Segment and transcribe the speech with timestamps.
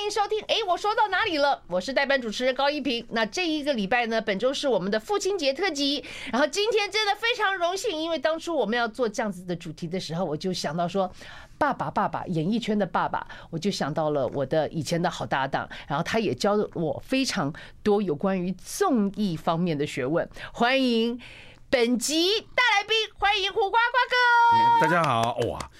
[0.00, 0.42] 欢迎收听。
[0.48, 1.62] 哎，我说到哪里了？
[1.66, 3.06] 我是代班主持人高一平。
[3.10, 6.02] 那这一个礼拜呢，本周是我们的父亲节特辑。
[6.32, 11.12] 然后今天真的非常荣幸，因为当初我们要做这样子的主题的时候，我就想到说，
[11.58, 20.26] 爸爸，爸爸，演艺圈的爸爸，我就想到了我的以前的好搭档，然后他也教了我非常多有关于综艺方面的学问。
[20.54, 21.20] 欢迎
[21.68, 24.86] 本集大来宾，欢迎胡瓜瓜哥。
[24.86, 25.70] 大家好，哇！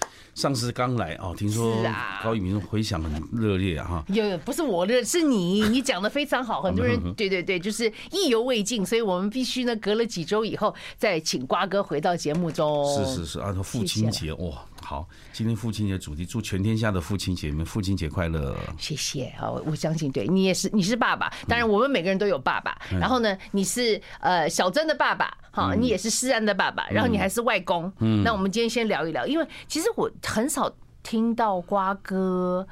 [0.41, 1.77] 上次刚来哦，听说
[2.23, 4.05] 高一平回响很热烈啊哈！
[4.07, 12.83] 有不是我的，是你，你讲的非常好，很多人 对对对，就是意犹未尽，所以我们必须呢，隔了几周以后再请瓜哥回到节目中。
[13.05, 14.65] 是是是，按照父亲节哇。
[14.83, 18.57] 好，今天父亲节主题，祝全天下的父亲节们父亲节快乐。
[18.77, 22.77] 谢谢，啊，我相信对你也是，你是爸爸，当然我们每个人都有爸爸。
[22.99, 27.91] 然后呢，你是呃小珍的爸爸，哈，你也是施安的爸爸，然后你还是外公。
[27.99, 30.71] 嗯，那我们今天先聊一聊，因为其实我很少
[31.03, 32.67] 听到瓜哥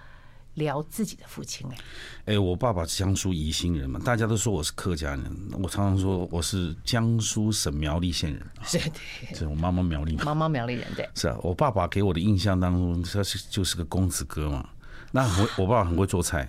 [0.56, 1.78] 聊自己的父亲哎。
[2.34, 5.24] 哎，我爸爸是江苏宜兴人嘛，大家都说我是客家人，
[5.62, 8.46] 我常常说我是江苏省苗栗县人。
[8.64, 11.10] 是的，是我妈妈苗栗，妈妈苗栗人对。
[11.16, 14.68] 是啊，我爸爸给我的印象当中，他是就是个公子哥嘛。
[15.12, 16.48] 那我我爸爸很会做菜，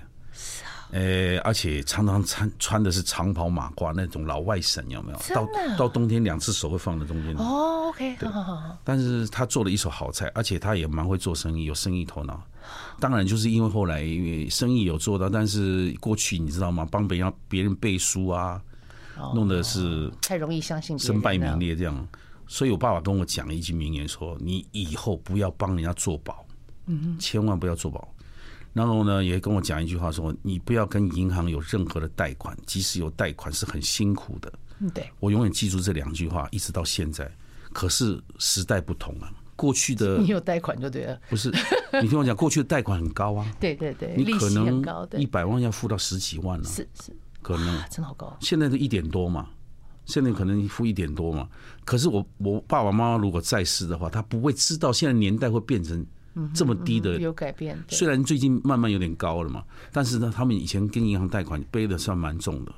[0.92, 5.18] 是啊，哎，而且常常穿穿的是长袍马褂那种老外省，有没有？
[5.34, 7.34] 到到冬天两只手会放在中间。
[7.36, 8.78] 哦，OK，好好好。
[8.84, 12.42] 但是他做了一手好菜，而且他也蛮会做生意，有生意头脑。
[12.98, 16.86] 当然，就是因为后来因为生意有做到，但是过去你知道吗？
[16.90, 18.60] 帮别人别人背书啊，
[19.34, 22.08] 弄的是太容易相信，身败名裂这样。
[22.46, 26.44] 所以我爸爸跟我讲了一句名言，说：“你以后不要帮人家做保，
[26.86, 28.12] 嗯，千万不要做保。”
[28.72, 34.52] 然后呢，也跟我讲一句话，说：“你不要跟银行有任何的贷款，即使有贷款是很辛苦的。”
[34.94, 37.30] 对，我永远记住这两句话，一直到现在。
[37.72, 39.30] 可是时代不同了。
[39.54, 41.52] 过去的你有贷款就对了，不是？
[42.02, 44.82] 你听我讲， 过去的贷款很高啊，对对对，你可能
[45.18, 48.34] 一百万要付到十几万了，是是，可能真的好高。
[48.40, 49.50] 现在都一点多嘛，
[50.06, 51.46] 现在可能付一点多嘛。
[51.84, 56.06] 可是我我爸爸妈妈如果在世的话，他不会知道现在年代会变成
[56.54, 57.78] 这么低的，有改变。
[57.88, 62.72] 虽然最近慢慢有点高了嘛，但是呢，他们以前跟银行贷款背的算蛮重的。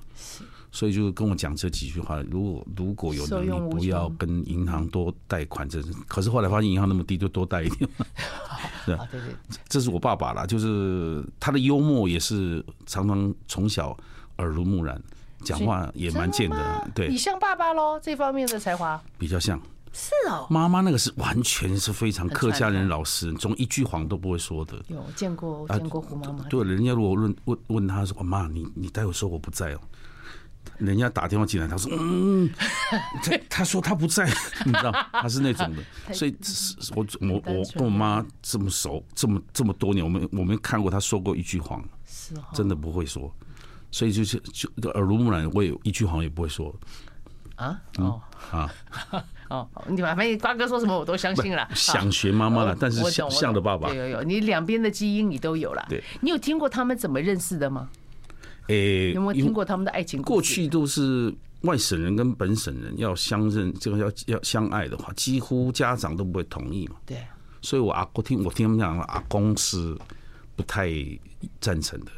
[0.75, 5.69] 所以就跟我讲这几句话，如果如果有能力，不要跟银行多贷款。
[5.69, 7.91] 这是，可是后来发现银行那么低，就多贷一点。
[8.87, 9.35] 对对对，
[9.69, 13.95] 这是我爸爸啦，就是他的幽默也是常常从小
[14.39, 14.99] 耳濡目染，
[15.45, 16.91] 讲话也蛮贱的。
[16.95, 19.61] 对，你像爸爸喽，这方面的才华比较像。
[19.93, 24.83] 是哦，妈妈那个是完全是非常客家人老实人，从一句谎都不会说的。
[24.89, 26.45] 有见过见过胡妈妈？
[26.45, 29.81] 对，人家如果问问问他说：“妈，你你待会说我不在哦。”
[30.79, 32.49] 人家打电话进来，他说：“嗯，
[33.23, 34.25] 他他说他不在，
[34.65, 36.15] 你知道，他是那种的。
[36.15, 36.35] 所以，
[36.95, 43.33] 我我我跟我妈这么熟，这么这么多年，我们我没看过他说过一句谎，是哦真的不会说。
[43.91, 46.75] 所以就是就耳濡目染，我也一句谎也不会说。
[47.57, 48.21] 啊哦
[48.51, 48.73] 啊
[49.53, 51.69] 哦，你反正瓜哥说什么我都相信了。
[51.75, 55.85] 想学妈妈了，但是像像的爸爸，有有有，你两边的基因你都有了。
[55.91, 57.91] 对，你有听过他们怎么认识的吗？
[58.69, 60.33] 诶，有没有听过他们的爱情故事？
[60.33, 66.97] 过去都是外省人跟本省人要相认，这个要要相爱的话，几乎家长都不会同意嘛。
[67.05, 67.19] 对，
[67.61, 69.95] 所以我阿公听我听他们讲，阿公是
[70.57, 70.91] 不太
[71.61, 72.11] 赞成的。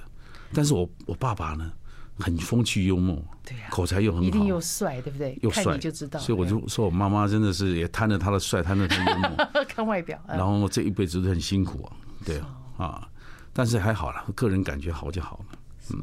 [0.53, 1.72] 但是我我爸爸呢，
[2.19, 5.39] 很风趣幽默，对呀，口才又很好，一定又帅，对不对？
[5.43, 6.21] 又帅就知道。
[6.21, 10.19] 所以我就说我妈妈真的是也贪了他的帅，贪了他的幽默， 看外表。
[10.29, 11.93] 然后这一辈子都很辛苦啊，
[12.25, 13.09] 对啊啊，
[13.53, 15.59] 但是还好了，个人感觉好就好了，
[15.93, 16.03] 嗯。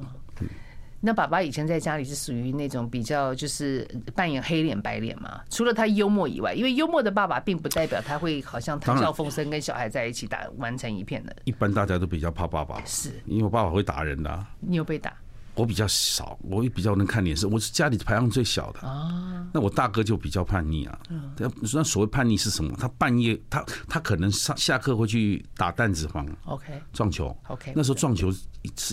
[1.03, 5.41] 那爸爸以前在家里是属于那种比较就是扮演黑脸白脸嘛？
[5.49, 11.35] 除了他幽默以外，因为幽默的爸爸并不代表他会好像谈笑风生，跟小孩在一起打玩成一片的。
[11.45, 14.47] 一般大家都比较怕爸爸，是因为我爸爸会打人的啊。
[14.59, 15.11] 你有被打？
[15.53, 17.47] 我比较少，我也比较能看脸色。
[17.47, 19.45] 我是家里排行最小的啊。
[19.53, 20.99] 那我大哥就比较叛逆啊。
[21.73, 22.73] 那所谓叛逆是什么？
[22.79, 27.73] 他半夜他他可能上下课会去打弹子房，OK，撞球，OK。
[27.75, 28.33] 那时候撞球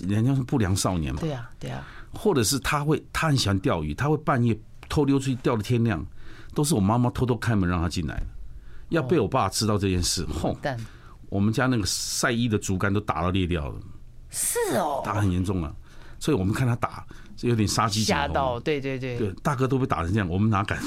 [0.06, 1.20] 人家是不良少年嘛。
[1.20, 1.86] 对啊，对啊。
[2.12, 4.58] 或者是他会他很喜欢钓鱼，他会半夜
[4.88, 6.04] 偷溜出去钓到天亮，
[6.54, 8.26] 都是我妈妈偷偷开门让他进来的。
[8.88, 10.56] 要被我爸知道这件事，吼！
[11.28, 13.78] 我们家那个晒衣的竹竿都打到裂掉了。
[14.30, 15.70] 是哦，打很严重啊。
[16.18, 17.06] 所以我们看他打，
[17.36, 20.82] 是有点杀鸡吓到，对对对，对大哥都被打成这样，我们哪敢？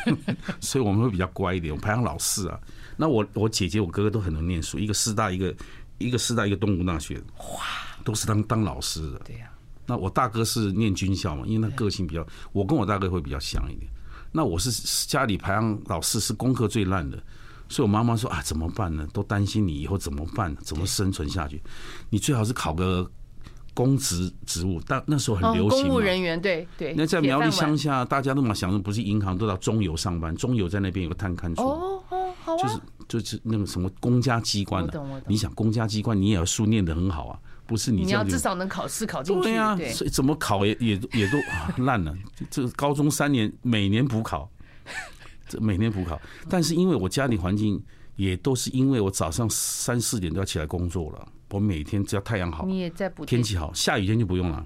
[0.60, 2.58] 所以我们会比较乖一点，我们排行老四啊。
[2.96, 5.54] 那我我姐姐我哥哥都很能念书，一个师大，一个
[5.98, 7.62] 一个师大，一个东吴大学，哇，
[8.04, 9.18] 都是当当老师的。
[9.20, 9.50] 对呀。
[9.86, 13.90] 那我大哥是念军校嘛，因为他个性比较，我跟我大哥会比较像一点。
[14.32, 14.70] 那我是
[15.06, 17.22] 家里排行老四，是功课最烂的，
[17.68, 19.06] 所以我妈妈说啊，怎么办呢？
[19.12, 21.62] 都担心你以后怎么办，怎么生存下去？
[22.08, 23.08] 你最好是考个。
[23.80, 25.86] 公职职务，但那时候很流行。
[25.86, 26.92] 公务人员，对对。
[26.94, 30.36] 那在苗栗乡下，大家都嘛想着不是银行，都到中油上班。
[30.36, 31.62] 中油在那边有个探勘处。
[31.62, 32.58] 哦哦，好啊。
[32.58, 38.02] 就是就是那个什么公家机关的，你想公家机关，你也要书念得很好啊，不是你。
[38.02, 39.42] 你要至少能考试考进去。
[39.44, 42.14] 对啊，所以怎么考也也也都烂了。
[42.50, 44.50] 这个高中三年每年补考，
[45.48, 47.82] 这每年补考，但是因为我家里环境
[48.16, 51.26] 也都是因为我早上三四点都要起来工作了。
[51.50, 54.64] 我每天只要太阳好，你也在补天气好，下雨天就不用了。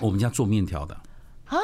[0.00, 0.94] 我们家做面条的。
[1.46, 1.58] 啊，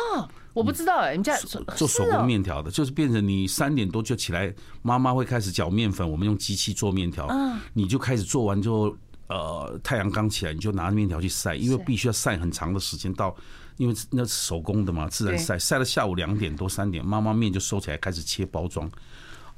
[0.55, 1.37] 我不知道哎，你们家
[1.77, 4.53] 做手工面条的，就是变成你三点多就起来，
[4.83, 7.29] 妈妈会开始搅面粉，我们用机器做面条，
[7.75, 8.97] 你就开始做完之后，
[9.29, 13.37] 呃，太阳刚起来，你就拿着面条去晒，因为必须要晒很长的时间，到
[13.77, 18.91] 因为那是手工的嘛，自然晒，晒到下午两点多三点，妈妈面就收起来开始切包装。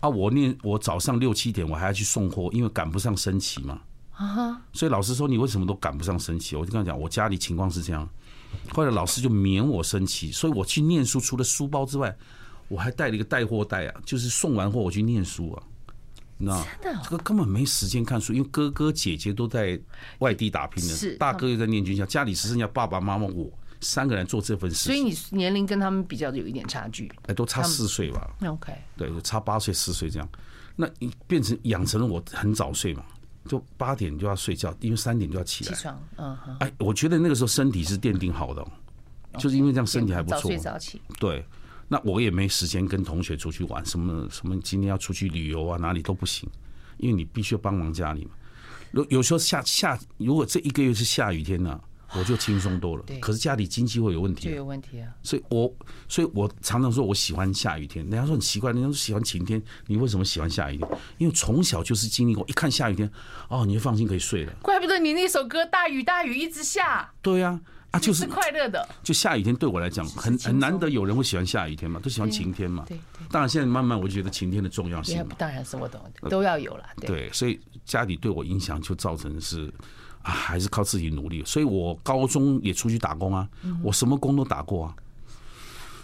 [0.01, 3.81] 啊，我念我早上六七点我还要去送货，因为赶不上升旗嘛。
[4.17, 6.57] 啊，所以老师说，你为什么都赶不上升旗？
[6.57, 8.09] 我就跟他讲，我家里情况是这样。
[8.73, 12.17] 后来老师就免我升旗，所以我去念书，除了书包之外，
[12.69, 15.63] 我还带了一个带货袋啊，就是送完货我去念书啊。
[16.39, 16.67] 那
[17.05, 19.79] 这个根本没时间看书，因为哥哥姐姐都在
[20.21, 24.77] 外地打拼的，大哥又在念军校，家里只剩下爸爸妈妈我三个人做这份事。
[24.77, 30.29] 所以你年龄跟他们比较有一点差距，哎，都差四岁吧？OK，对，差八岁四岁这样，
[30.75, 33.05] 那你变成养成了我很早睡嘛。
[33.47, 35.75] 就八点就要睡觉，因为三点就要起来。
[35.75, 38.67] 起床，嗯，哎，我觉得那个时候身体是奠定好的，
[39.39, 40.41] 就是因为这样身体还不错。
[40.43, 41.01] 早睡早起。
[41.19, 41.45] 对，
[41.89, 46.49] 那我也没时间跟同学出去玩，什么什么今天要出去旅游啊，哪里都不行，
[46.99, 48.31] 因为你必须要帮忙家里嘛。
[48.93, 51.81] 有有时候下下，如果这一个月是下雨天呢？
[52.15, 55.13] 我就轻松多了，可是家里经济会有问题，就有问题啊。
[55.23, 55.73] 所以我，
[56.09, 58.05] 所以我常常说我喜欢下雨天。
[58.05, 60.89] 人家说很奇怪，人家说喜欢晴天，你为什么喜欢下雨天？
[61.19, 63.11] 因为从小就是经历过，一看下雨天，
[63.49, 64.53] 哦，你就放心可以睡了。
[64.63, 67.03] 怪不得你那首歌《大雨大雨一直下》。
[67.21, 67.61] 对呀，
[67.91, 68.89] 啊，就是快乐的。
[69.03, 72.85] 就下雨天对我来讲，很很难得有人会喜欢下雨天嘛，都喜欢晴天嘛。
[72.87, 73.27] 对对。
[73.31, 75.27] 当然，现在慢慢我就觉得晴天的重要性。
[75.37, 76.01] 当然是我懂，
[76.31, 76.85] 都要有了。
[77.01, 79.71] 对，所以家里对我影响就造成是。
[80.27, 83.49] 啊，还是靠自己努力，所以我高中也出去打工啊，
[83.81, 84.95] 我什么工都打过啊，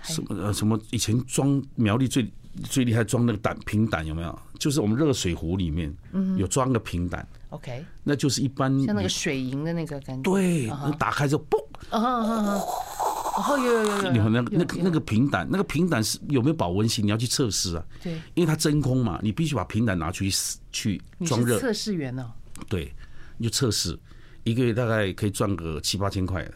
[0.05, 2.31] 什么呃什么以前装苗栗最
[2.63, 4.39] 最厉害装那个胆平胆有没有？
[4.61, 5.93] 就是我们热水壶里面
[6.37, 11.59] 有装个平胆，OK，那就是一般像那个水银的那个感觉，对，你打开之后嘣，
[11.91, 17.05] 哦有有有有，你们那个那个那个平胆，那个平胆是有没有保温性？
[17.05, 20.31] 你要去测试啊，对，因为它真空嘛，你必须把平胆拿出去
[20.71, 22.31] 去装热，测试员呢？
[22.69, 22.95] 对，
[23.39, 23.99] 你就测试。
[24.45, 26.53] 一个月大概可以赚个七八千块的，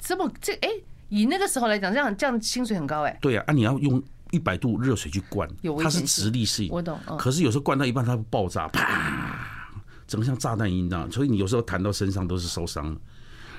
[0.00, 0.68] 这么这哎，
[1.08, 3.18] 以那个时候来讲，这样这样薪水很高哎。
[3.20, 5.48] 对啊，啊你要用一百度热水去灌，
[5.82, 6.98] 它是直立式，我懂。
[7.18, 9.38] 可是有时候灌到一半它会爆炸，啪，
[10.06, 12.96] 整个像炸弹一样，所以你有时候弹到身上都是受伤。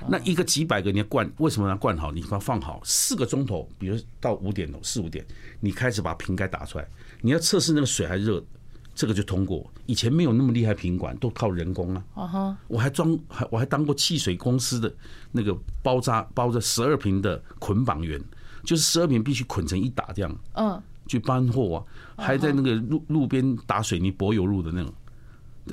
[0.10, 2.12] 那一个几百个你要灌，为什么要灌好？
[2.12, 5.24] 你把它放好四个钟头，比如到五点钟四五点，
[5.60, 6.88] 你开始把瓶盖打出来，
[7.22, 8.44] 你要测试那个水还热。
[8.94, 12.04] 这个就通过，以前没有那么厉害品管，都靠人工啊。
[12.16, 12.56] Uh huh.
[12.68, 14.94] 我还装还我还当过汽水公司的
[15.32, 18.22] 那个包扎包着十二瓶的捆绑员，
[18.64, 20.38] 就是十二瓶必须捆成一打这样。
[20.54, 20.82] 嗯、uh，huh.
[21.08, 21.86] 去搬货
[22.16, 24.94] 啊，还在那个路路边打水泥柏油路的那种，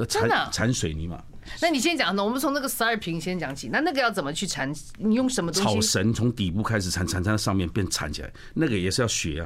[0.06, 1.23] 真的铲水泥嘛。
[1.62, 3.69] 那你先讲呢，我们从那个十二瓶先讲起。
[3.69, 4.73] 那那个要怎么去缠？
[4.99, 5.69] 你用什么东西？
[5.69, 9.40] 草绳从底部开始缠，缠在上面变缠起来，那个也是要学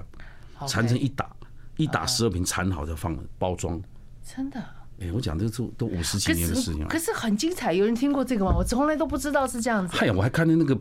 [0.58, 1.30] 啊，缠成一打。
[1.76, 3.80] 一打十二瓶缠好再放包装，
[4.22, 4.62] 真的？
[5.00, 6.86] 哎，我讲这个都都五十几年的事情了。
[6.86, 8.54] 可是很精彩，有人听过这个吗？
[8.56, 9.96] 我从来都不知道是这样子。
[9.98, 10.78] 哎呀，我还看见那个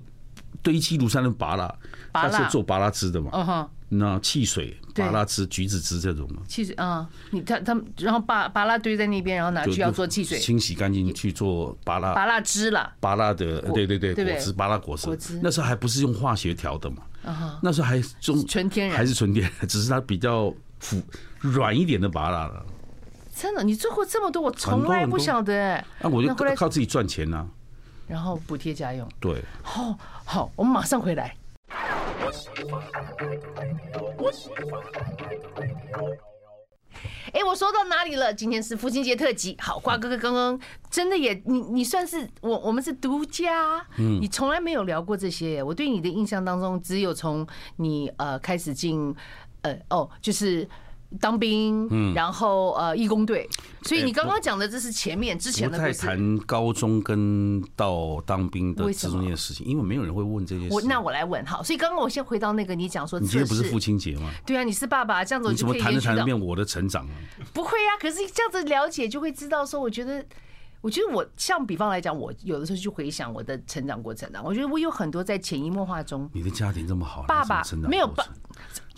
[0.62, 1.80] 堆积如山的芭乐，
[2.14, 3.32] 它是做芭拉汁的嘛？
[3.34, 6.44] 嗯哼，那汽水、芭拉汁、橘子汁这种嘛？
[6.48, 12.94] 汽水啊，你他他们，然后芭芭拉堆在那边，然后拿去要做汽水，清洗干净去做芭拉芭拉汁了。
[13.00, 15.40] 芭拉的，对对对，果汁芭拉果汁。
[15.42, 16.98] 那时候还不是用化学调的嘛？
[17.64, 20.54] 那时候还中纯天然，还是纯天然，只是它比较。
[21.40, 22.66] 软一点的芭乐了，
[23.36, 23.64] 真的？
[23.64, 25.86] 你做过这么多，我从来不晓得哎。
[26.00, 27.48] 那我就靠自己赚钱呢，
[28.08, 29.08] 然后补贴家用。
[29.20, 31.36] 对，好，好，我们马上回来。
[37.34, 38.34] 哎，我说到哪里了？
[38.34, 39.56] 今天是父亲节特辑。
[39.60, 40.60] 好，瓜哥哥刚刚
[40.90, 43.80] 真的也，你你算是我，我们是独家。
[43.98, 45.64] 嗯，你从来没有聊过这些。
[45.64, 47.48] 我对你的印象当中，只有从
[47.78, 49.16] 你呃开始进。
[49.62, 50.68] 呃哦，就是
[51.20, 53.48] 当兵，嗯，然后呃义工队，
[53.84, 55.78] 所以你刚刚讲的这是前面之前的。
[55.78, 60.74] 不太谈高中跟到当兵的这中间的事情，因为没有人会问这些事。
[60.74, 64.32] 我那我来问哈，所以刚刚我先回到那个你讲说，你今天不是父亲节吗？
[64.46, 67.14] 对啊，你是爸爸，这样子你怎么谈着谈着变我的成长了？
[67.54, 70.26] 不会啊，可是这样子了解就会知道说，我觉得
[70.80, 76.30] 我觉得我像比方来讲，我有的时候去回想我的成长过程啊，我觉得我有很多在潜移默化中。
[76.34, 78.24] 你的家庭这么好，爸爸没有爸，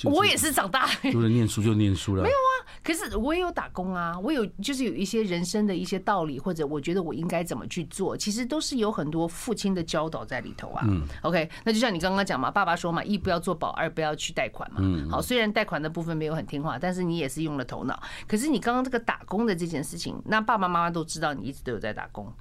[0.05, 2.23] 我也是长大， 就是念书就念书了。
[2.23, 2.51] 没有啊，
[2.83, 10.83] 可是我也有打工啊，我有就是有一些人生的一些道理，或者我觉得我应该怎么去做，其实都是有很多父亲的教导在里头啊。
[10.87, 14.79] 嗯，OK，那就像你刚刚讲嘛，爸爸说嘛，一不要做保，二不要去贷款嘛。
[14.81, 18.01] 嗯，好，虽然贷款的部分没有很听话，但是你也是用了头脑。
[18.27, 22.31] 可是你刚刚这个打工的这件事情，那爸爸妈妈都知道你一直都有在打工。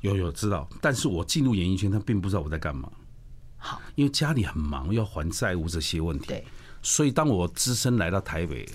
[0.00, 2.90] 有有知道，但是我进入演艺圈，他并不知道我在干嘛。
[3.66, 6.26] 好，因为家里很忙，要还债务这些问题。
[6.26, 6.44] 对，
[6.82, 8.68] 所以当我只身来到台北，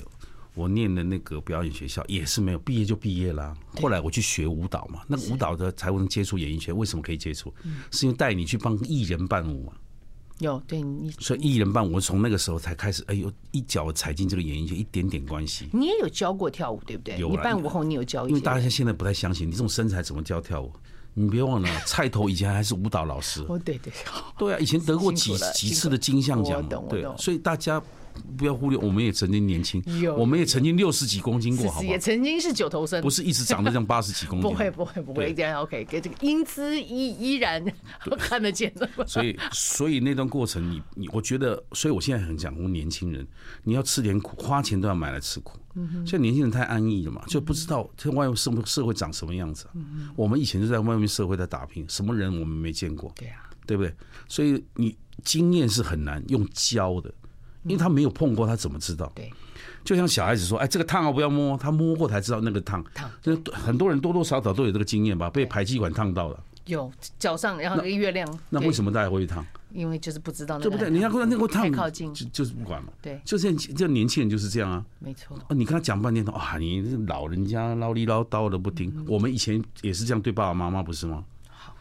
[0.56, 3.56] 我念的那个表演学校也是没有毕业就毕业啦。
[3.80, 6.76] 后来我去学舞蹈嘛，那个舞蹈的才能接触演艺圈。
[6.76, 7.54] 为什么可以接触？
[7.92, 9.74] 是因为带你去帮艺人伴舞嘛。
[10.40, 15.70] 有对你，所以艺人伴舞从那个时候才开始，哎呦，一脚踩进这个演艺圈，一点点关系。
[15.72, 17.20] 你也有教过跳舞，对不对？
[17.20, 17.30] 有。
[17.30, 18.28] 你伴舞后，你有教？
[18.28, 20.72] 因为大家现在不太相信，你这种身材怎么教跳舞？
[21.20, 23.44] 你别忘了，菜头以前还是舞蹈老师。
[23.50, 23.92] 哦，对对。
[24.38, 26.66] 对啊，以前得过几几次的金像奖。
[26.88, 27.82] 对，所以大家。
[28.38, 29.84] 不要忽略，我们也曾经年轻，
[30.18, 34.50] 我们也曾经六十几公斤过，好也曾经是九头身，不是一直长得像八十几公斤。
[34.50, 37.64] 不会不会不会这样，OK，给这个英姿依依然
[38.18, 38.74] 看得见。
[39.06, 43.28] 所以所以那段过程，你你我觉得，所以我现在很讲，我们年轻人，
[43.64, 45.60] 你要吃点苦，花钱都要买来吃苦。
[46.06, 49.66] 现在年轻人太安逸了嘛，就不知道这外面社社会长什么样子。
[50.16, 53.36] 我们以前就在外面社会在打拼，什么人我们没见过，对呀，
[53.66, 53.94] 对不对？
[54.28, 57.14] 所以你经验是很难用教的。
[57.64, 59.12] 因为他没有碰过，他怎么知道？
[59.16, 59.32] 对，
[59.84, 62.84] 就像小孩子说：“哎，这个烫啊，不要摸。”他摸过才知道那个烫。
[62.94, 66.44] 烫，就很多人多多少少都有这个经验吧，被排气管烫到了。
[66.66, 68.40] 有脚上，然后那个月亮。
[68.50, 69.46] 那为什么大家会烫？
[69.72, 70.70] 因为就是不知道那个。
[70.70, 70.90] 对不对？
[70.90, 72.94] 你要说那个烫太靠近，就就是不管嘛。
[73.02, 74.86] 对，就现在这年轻人就是这样啊。
[75.00, 75.36] 没错。
[75.38, 79.06] 啊，你跟他讲半天，啊，你老人家唠里唠叨的不听。
[79.08, 81.24] 我们以前也是这样对爸爸妈妈，不是吗？
[81.50, 81.76] 好，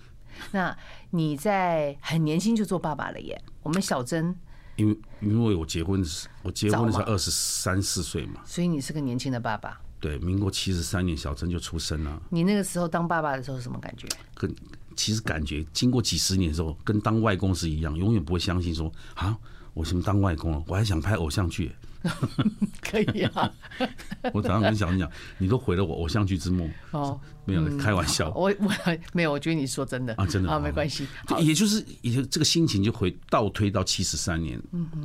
[0.52, 0.74] 那
[1.10, 3.38] 你在很年轻就做爸爸了耶。
[3.62, 4.34] 我们小祯。
[4.78, 9.78] 因为因为我结婚是，我结婚的时候二十三四岁嘛，所以你是个年轻的爸爸。
[10.00, 12.22] 对，民国七十三年小珍就出生了。
[12.30, 14.06] 你那个时候当爸爸的时候什么感觉？
[14.34, 14.54] 跟
[14.94, 19.36] 其实感觉经过几十年之后，跟当外公是一样，永远不会相信说啊，
[19.74, 21.72] 我什么当外公了，我还想拍偶像剧。
[22.80, 23.52] 可以啊！
[24.32, 26.70] 我早上跟小珍讲，你都毁了我偶像剧之梦。
[26.92, 28.30] 哦，没有开玩笑。
[28.34, 28.70] 我我
[29.12, 31.06] 没有，我觉得你说真的啊，真的啊，没关系。
[31.38, 34.60] 也就是也就这个心情就回倒推到七十三年，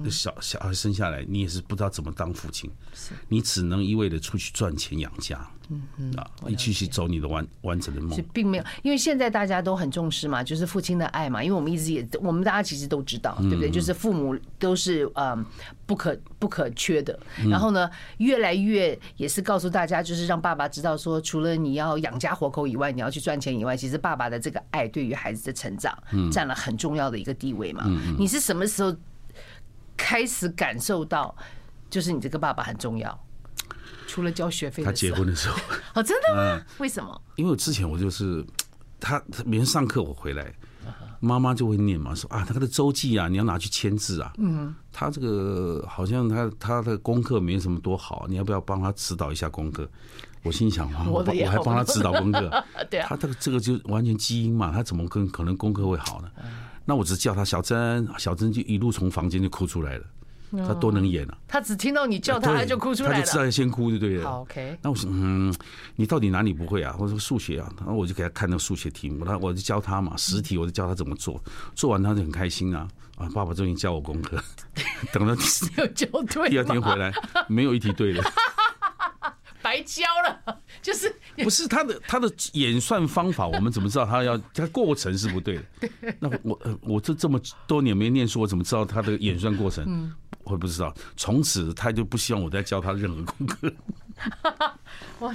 [0.09, 2.69] 小小孩生下来，你也是不知道怎么当父亲，
[3.29, 5.47] 你只能一味的出去赚钱养家。
[5.69, 8.21] 嗯嗯啊，你继续走你的完完整的梦。
[8.33, 11.41] 并没有，因为现在大家都很重视嘛，就是父亲的爱嘛。
[11.41, 13.71] 因为我们一直也，我们大家其实都知道，对不对？
[13.71, 15.43] 就是父母都是嗯
[15.85, 17.17] 不可不可缺的。
[17.49, 25.97] 然后呢，越来越也是告诉大家，就是让爸爸知道说，除了你要养家活口以外，你要去赚钱以外，其实爸爸的这个爱对于孩子的成长
[26.31, 27.83] 占了很重要的一个地位嘛。
[28.17, 28.95] 你是什么时候
[29.95, 31.35] 开始感受到，
[31.89, 33.17] 就是你这个爸爸很重要？
[34.07, 35.57] 除了交学费，他结婚的时候
[35.95, 36.63] 哦，真的吗？
[36.77, 37.21] 为什么？
[37.35, 38.45] 因为我之前我就是
[38.99, 40.53] 他，每天上课我回来，
[41.19, 44.31] 妈妈就会念嘛，说啊，他的周记啊，你要拿去签字啊。
[44.37, 49.89] 嗯，他这个好像他他的功课没什么多好，你要不要帮他指导一下功课？
[50.43, 56.27] 我心想啊， 我我还帮他指导功课， 对啊，他这个这个就完全基因嘛，他怎么跟可能功课会好呢？
[56.85, 60.05] 那我只叫他小珍，小珍就一路从房间就哭出来了。
[60.67, 61.37] 他多能演啊！
[61.47, 63.15] 他只听到你叫他，他就哭出来了。
[63.15, 64.29] 他就知道要先哭，就对了。
[64.29, 64.77] 好，OK。
[64.83, 65.51] 那我说，嗯，
[65.95, 66.95] 你到底哪里不会啊？
[66.99, 71.41] 我说数学啊，然后我就给他看那个数学题目，他我就教他嘛，实体我就教他怎么做，
[71.73, 73.27] 做完他就很开心啊啊！
[73.33, 74.37] 爸爸终于教我功课，
[75.11, 77.11] 等到第二天回来，
[77.47, 78.21] 没有一题对的，
[79.63, 80.59] 白教了。
[80.83, 85.89] 就是不是他的他的演算方法，我们怎么知道他要他过程是不对的？
[86.19, 89.83] 那我我这这么多年没念书，我怎么知道他的演算过程？
[89.87, 90.13] 嗯
[90.45, 93.71] 我不知道，从此他就不希望我再教他任何功课。
[95.19, 95.33] 哇，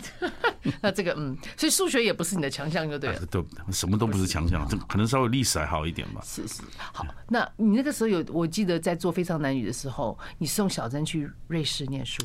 [0.82, 3.24] 那这个嗯，所以数学也不是你的强项，就对了。
[3.30, 3.42] 都
[3.72, 6.20] 什么都不是强项，这可能稍微历史还好一点吧。
[6.26, 6.60] 是是，
[6.92, 7.06] 好。
[7.26, 12.22] 那你那个时候有，我记得在做《非常男女》的时候，你送小珍去瑞士念书。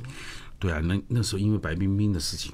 [0.63, 2.53] 对啊，那那时候因为白冰冰的事情，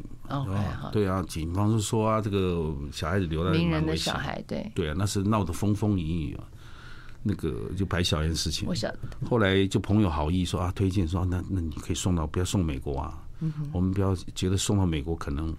[0.91, 6.43] 对啊，警方就说啊，这个小孩子留在名人的小孩，对对啊，那是闹得风风雨雨啊。
[7.21, 8.99] 那个就白小燕事情，我晓得。
[9.29, 13.21] 后来就朋友好意说啊，推荐说那那你可以送到，不要送美国啊。
[13.71, 15.55] 我们不要觉得送到美国可能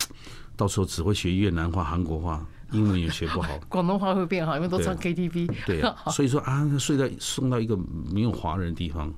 [0.56, 3.58] 到时候只会学越南话、韩国话， 英文也学不好。
[3.68, 5.50] 广东话会变好，因为都唱 KTV。
[5.66, 5.94] 对啊。
[6.10, 7.78] 所以说啊，那睡在送到一个
[8.10, 9.12] 没有华人的地方，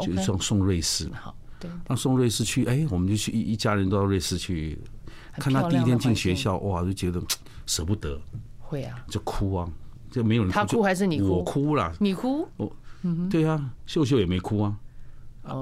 [0.00, 1.10] 就是送送瑞士。
[1.14, 1.70] 好，对。
[1.88, 4.76] 那送瑞士去，哎，我们就去一一家人都到瑞士去，
[5.34, 7.22] 看他第一天进学校，哇，就觉得。
[7.64, 8.20] 舍不得，
[8.58, 9.70] 会啊，就哭啊，
[10.10, 11.28] 就没有人哭，他哭还是你哭？
[11.28, 12.46] 我哭了，你哭？
[12.56, 12.70] 我，
[13.30, 14.76] 对啊，秀秀也没哭啊，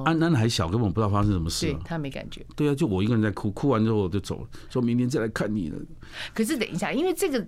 [0.06, 5.78] 安安还小，根本不知道发生什么事，对他没感觉，对啊，就我一个人在哭，哭完之后我就走了，说明天再来看你了。
[6.34, 7.46] 可是等一下，因为这个。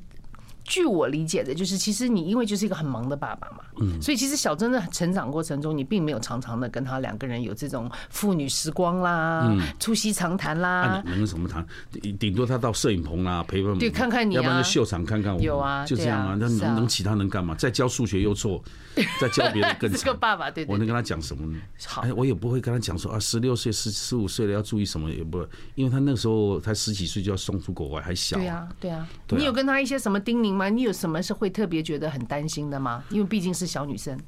[0.64, 11.66] 据我理解的，就是其实你因为就是一个很忙的爸爸嘛，嗯，所以其实小珍的成长过程中，你并没有常常的跟他两个人有这种父女时光啦，嗯，促膝长谈啦，能什么谈？
[12.18, 17.54] 顶多他到摄影棚啦陪伴，对，看看你，要不然就秀场看看我，有啊，就这样啊，那能能其他能干嘛？
[17.56, 18.62] 再教数学又错，
[19.20, 19.98] 再教别人更惨。
[19.98, 21.58] 这个爸爸对，我能跟他讲什么呢？
[21.86, 28.36] 好，我也不会跟他讲说啊，十六岁、十十五岁了要注意什么，也不会，因为他那个时候才十几岁就要送出国外，还小。
[28.36, 30.68] 对啊，对啊，你有跟他一些什么叮咛吗？
[30.68, 33.02] 你有什么是会特别觉得很担心的吗？
[33.10, 34.18] 因为毕竟是小女生，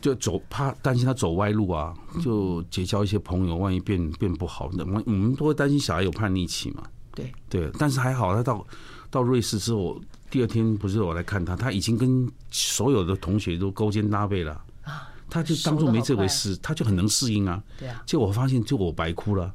[0.00, 6.82] 就走怕担心她走歪路啊，就结交一些朋友，万一变变不好，那我们都会担心小孩有叛逆期嘛。
[7.12, 8.66] 对对，但是还好，他到
[9.10, 14.52] 到瑞士之后，第二天不是我来看他，他已经跟所有的同学都勾肩搭背了
[14.84, 17.62] 啊，他就当做没这回事，他就很能适应啊。
[17.78, 19.52] 对啊，结果我发现，就我白哭了，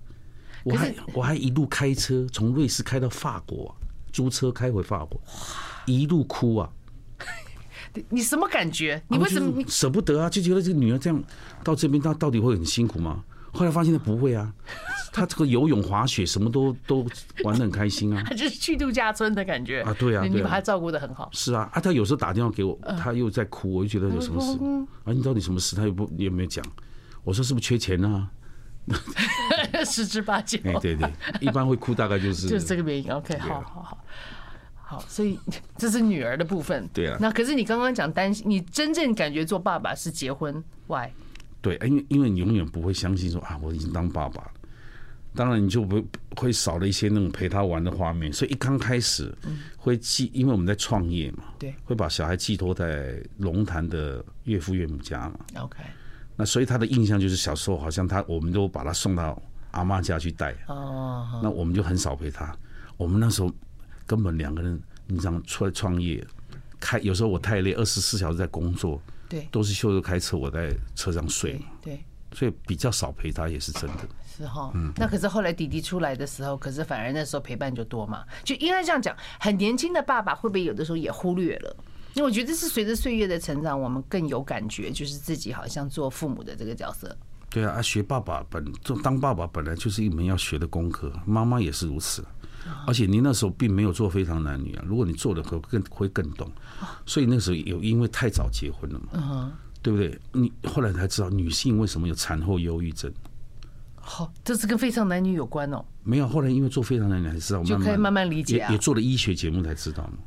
[0.65, 3.73] 我还我还一路开车从瑞士开到法国，
[4.11, 5.19] 租车开回法国。
[5.85, 6.69] 一路哭啊！
[8.09, 9.01] 你什么感觉？
[9.07, 10.29] 你为什么舍不得啊？
[10.29, 11.23] 就觉得这个女儿这样
[11.63, 13.23] 到这边，她到底会很辛苦吗？
[13.53, 14.53] 后来发现她不会啊，
[15.13, 17.07] 她这个游泳、滑雪什么都都
[17.45, 18.21] 玩的很开心啊。
[18.25, 19.95] 她 就是去度假村的感觉啊！
[19.97, 21.29] 对啊，你把她照顾的很好。
[21.31, 24.57] 是啊，啊，她有时候打电话给我，她又在哭，我就觉得有什么事
[25.05, 25.13] 啊？
[25.13, 25.75] 你到底什么事？
[25.75, 26.65] 她又不你有没有讲。
[27.23, 28.29] 我说是不是缺钱啊？
[29.85, 30.59] 十之八九。
[30.65, 33.09] 哎，对对，一般会哭大概就是就是这个原因。
[33.09, 34.03] OK，好好好。
[34.87, 35.39] 好，所以
[35.77, 36.87] 这是女儿的部分。
[36.93, 37.17] 对啊。
[37.19, 41.11] 那可是你刚刚讲担心，你真正感觉做爸爸是结婚外。
[41.59, 44.51] 对，因为因为你永远不会相信说啊，我已经当爸爸了。
[45.33, 46.01] 当然你就不
[46.37, 48.31] 会少了一些那种陪他玩的画面。
[48.31, 49.35] 所以一刚开始
[49.75, 55.39] 会寄，因为我们在创业嘛，对，会把小孩寄托在龙潭的岳父岳母家嘛。
[55.57, 55.77] OK。
[56.35, 60.55] 那所以他的印象就是小时候好像他，我们都把他送到阿妈家去带。
[60.67, 61.39] 哦。
[61.41, 62.55] 那我们就很少陪他。
[62.97, 63.51] 我们那时候。
[64.05, 66.25] 根本两个人，你想出来创业，
[66.79, 74.07] 开有时候我太累，二十四小时在工作，对，都是秀秀开车，我在车上睡，对，所以比较少陪他也是真的。
[74.37, 81.75] 是哈，嗯，那可是后来弟弟出来的时候，可是反而那时候陪伴就多嘛，就应该这样讲，很年轻的爸爸会不会有的时候也忽略了？
[82.15, 87.15] 因为我觉得是随着岁月的成长，我们更有感觉，就是自己好像做父母的这个角色。
[87.49, 92.25] 对啊，学爸爸本做当爸爸本来就是一门要学的功课，妈妈也是如此。
[92.87, 96.51] 而且你那时候并没有做非常男女啊，如果你做的可更会更懂，
[97.05, 99.51] 所以那时候有因为太早结婚了嘛，
[99.81, 100.19] 对不对？
[100.33, 103.11] 你后来才知道女性为什么有产后忧郁症。
[103.95, 105.83] 好，这是跟非常男女有关哦。
[106.03, 108.71] 没有，后来因为做非常男女才知道，就可以慢慢理解啊。
[108.71, 110.19] 也做了医学节目才知道嘛。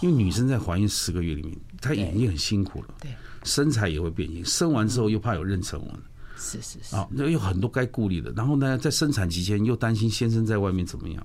[0.00, 3.12] 因为女生在怀孕十个月里面，她已经很辛苦了，对，
[3.44, 5.88] 身材也会变形，生完之后又怕有妊娠纹，
[6.36, 8.32] 是是是啊，那有很多该顾虑的。
[8.32, 11.24] 然后呢，在生产期间又担心先生在外面怎么样。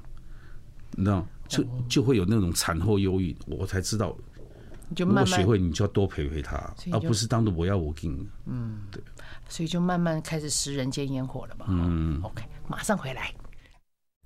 [0.97, 4.15] 那就就会有那种产后忧郁，我才知道。
[4.95, 6.57] 就慢慢学会，你就要多陪陪他，
[6.91, 8.29] 而不是当做我要我给你。
[8.45, 9.01] 嗯，对。
[9.49, 11.65] 所以就慢慢开始食人间烟火了吧。
[11.67, 13.33] 嗯，OK，马上回来。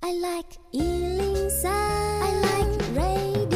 [0.00, 3.50] I like 103, I like radio。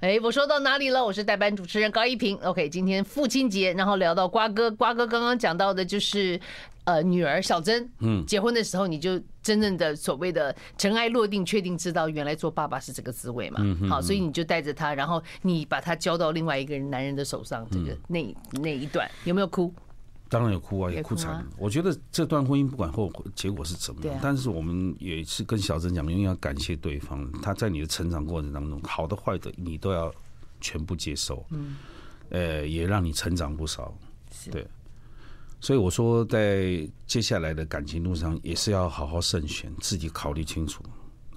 [0.00, 1.02] 哎，我说到哪里了？
[1.02, 2.36] 我是代班主持人高一平。
[2.42, 6.38] OK，今天父亲节，然后聊到瓜哥，瓜哥刚刚讲到的就是。
[6.88, 13.60] 呃，女儿小珍，嗯，结婚的时候你就真正的所谓的尘埃落定，确定知道原来做爸爸是这个滋味嘛？
[13.90, 19.70] 好，所以你就带着他，然后你把他交到另外一个人男人的手上，这个那那一段有没有哭？
[20.30, 21.46] 当然有哭啊，也哭惨。
[21.58, 30.10] 我觉得这段婚姻不管后结果是怎么样，但是我们也是跟小珍讲，因为要感谢对方，他在你的成长过程当中，好的坏的你都要
[30.58, 31.76] 全部接受，嗯，
[32.30, 33.94] 呃，也让你成长不少，
[34.50, 34.66] 对。
[35.60, 40.84] 所以我说，在接下来的感情路上，也是要好好慎选，自己考虑清楚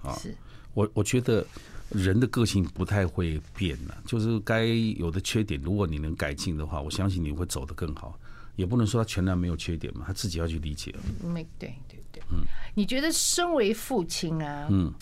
[0.03, 0.13] 啊。
[0.13, 0.35] 是，
[0.73, 1.45] 我我觉得
[1.89, 8.17] 人的个性不太会变的，就是该有的缺点，如果你能改进的话，我相信你会走得更好。
[8.57, 10.93] 也不能说他全然没有缺点嘛，他自己要去理解。
[11.23, 12.41] 没对对对，嗯，
[12.75, 14.93] 你觉得身为父亲啊，嗯，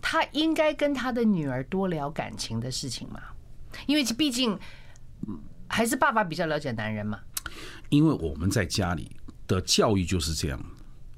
[0.00, 3.20] 他应该跟他的女儿多聊感情的事情吗？
[3.86, 4.58] 因为毕竟
[5.68, 7.20] 还是爸爸比较了解男人嘛。
[7.92, 9.10] 因为我们在家里
[9.46, 10.58] 的教育就是这样，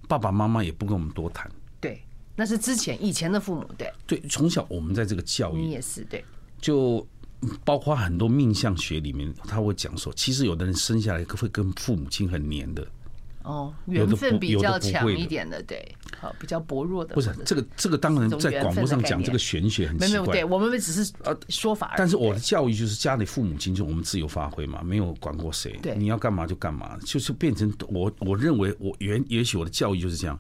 [0.09, 1.49] 爸爸妈妈也不跟我们多谈。
[1.81, 2.03] 对，
[2.35, 3.65] 那是之前以前的父母。
[3.79, 6.25] 对，对，从小我们在这个教育，你也是对。
[6.61, 7.07] 就
[7.65, 12.85] 包括很多命相学里面，他会讲说，其实有的人生下来会跟父母亲很黏的，
[13.45, 17.15] 哦，缘分比较强一点的，对，好，比较薄弱的。
[17.15, 20.09] 不是这个，这个当然在广播上讲这个玄学很奇怪。
[20.09, 21.93] 没有，对我们只是呃说法。
[21.99, 25.79] 但是我的教育就是家里父母亲就我们自由发挥嘛，没有管过谁。
[25.83, 30.39] 对，你要干嘛就干嘛，就是变成我我认为我原也许我的教育就是这样。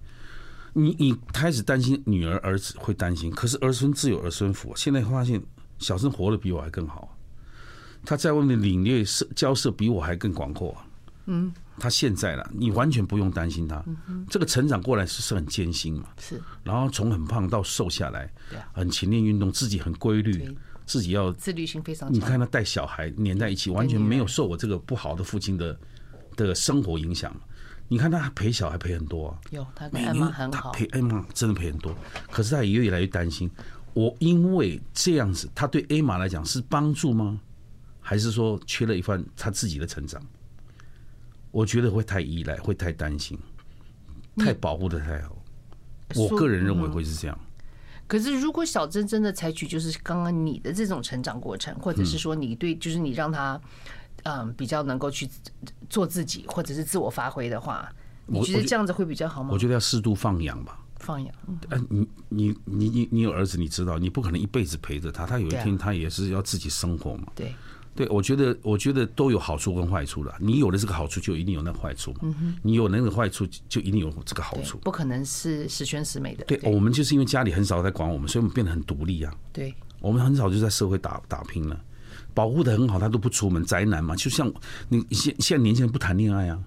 [0.73, 4.73] 你你开始担心女儿儿子会担心，可是儿孙自有儿孙福。
[4.75, 5.38] 现在发现
[5.79, 7.14] 小生活得比我还更好，
[8.03, 10.75] 他在外面领略社交涉比我还更广阔。
[11.27, 11.53] 嗯。
[11.79, 13.83] 他现在了，你完全不用担心他。
[14.29, 16.09] 这个成长过来是是很艰辛嘛？
[16.19, 16.41] 是。
[16.63, 18.33] 然后从很胖到瘦下来，
[18.73, 20.57] 很勤练运动，自己很规律，
[20.87, 22.15] 自己要自律性非常强。
[22.15, 25.79] 你看他带小孩黏在一起，完全没有受我这个不好的父亲的
[26.37, 27.35] 的生活影响。
[27.87, 31.95] 你看他陪小孩陪很多啊，有他跟艾玛很好，陪艾玛真的陪很多。
[32.31, 33.51] 可是他也越来越担心，
[33.93, 37.39] 我因为这样子，他对艾玛来讲是帮助吗？
[38.01, 40.23] 还是说缺了一份他自己的成长？
[41.55, 43.38] 我觉得会太依赖，会太担心，
[44.37, 45.40] 太保护的太好。
[46.17, 47.38] 我个人认为会是这样。
[48.09, 53.59] 可是，如果小珍真的采取就是刚刚你的这种成长过程，或者是说你对，就是你让他
[54.25, 55.31] 嗯比较能够去
[55.88, 57.88] 做自己，或者是自我发挥的话，
[58.27, 59.51] 你觉得这样子会比较好吗？
[59.53, 60.81] 我觉得要适度放养吧。
[60.99, 61.33] 放养。
[61.71, 67.29] 哎，你你你你你有儿子，你知道，你不可能一辈子陪着他，他有一天他也是要自己生活嘛。
[67.37, 67.55] 对。
[67.95, 70.35] 对，我觉得，我觉得都有好处跟坏处了。
[70.41, 72.13] 你有了这个好处，就一定有那个坏处。
[72.23, 74.79] 嗯，你有那个坏处，就一定有这个好处。
[74.79, 76.45] 不可能是十全十美的。
[76.47, 79.33] 对，我们就是因为家里很少在管我们，所以我们变得很独立啊。
[79.53, 81.81] 对，我们很少就在社会打打拼了，
[82.35, 84.17] 保护的很好，他都不出门，宅男嘛。
[84.17, 84.53] 就像
[84.89, 86.59] 你现现在年轻人不谈恋爱啊，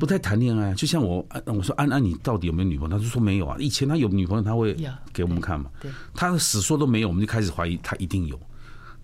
[0.00, 0.74] 不太谈恋爱啊。
[0.74, 2.98] 就像我，我说安安，你到底有没有女朋友？
[2.98, 3.56] 他就说没有啊。
[3.60, 4.76] 以前他有女朋友，他会
[5.12, 5.70] 给我们看嘛。
[5.80, 8.36] 对，他死说都没有，我们就开始怀疑他一定有。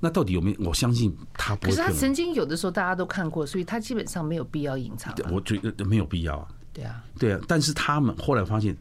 [0.00, 0.68] 那到底有没有？
[0.68, 1.70] 我相信他不会。
[1.70, 5.14] 可是他曾经有的时候大家都看过，所以他基本上没有必要隐藏。
[5.30, 6.48] 我觉得没有必要啊。
[6.72, 7.40] 对啊，对啊。
[7.46, 8.76] 但是他们后来发现，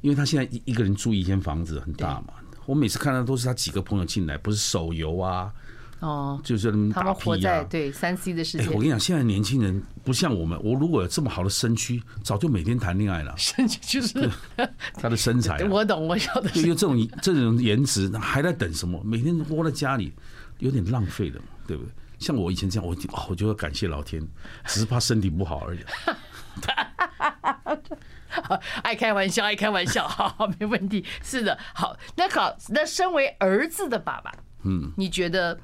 [0.00, 2.34] 因为他现在一一个人住一间房子很大嘛，
[2.66, 5.52] 我每次看到都是他几个朋友进来，不是手游啊。
[6.00, 8.66] 哦，就是他们打屁啊，对三 C 的世界。
[8.66, 13.32] 我跟你讲，现在年轻人不像我们，我如果有这么好的身躯，早就每天谈恋爱了。
[13.38, 14.28] 身躯就是
[14.94, 16.50] 他的身材， 我懂，我晓得。
[16.50, 19.00] 就这种这种颜值，还在等什么？
[19.02, 20.12] 每天窝在家里，
[20.58, 21.92] 有点浪费的嘛，对不对？
[22.18, 22.96] 像我以前这样，我
[23.28, 24.26] 我就要感谢老天，
[24.66, 25.80] 只是怕身体不好而已。
[28.82, 31.04] 爱开玩笑，爱开玩笑，好，好，没问题。
[31.22, 34.32] 是的，好，那好，那身为儿子的爸爸，
[34.64, 35.58] 嗯，你觉得？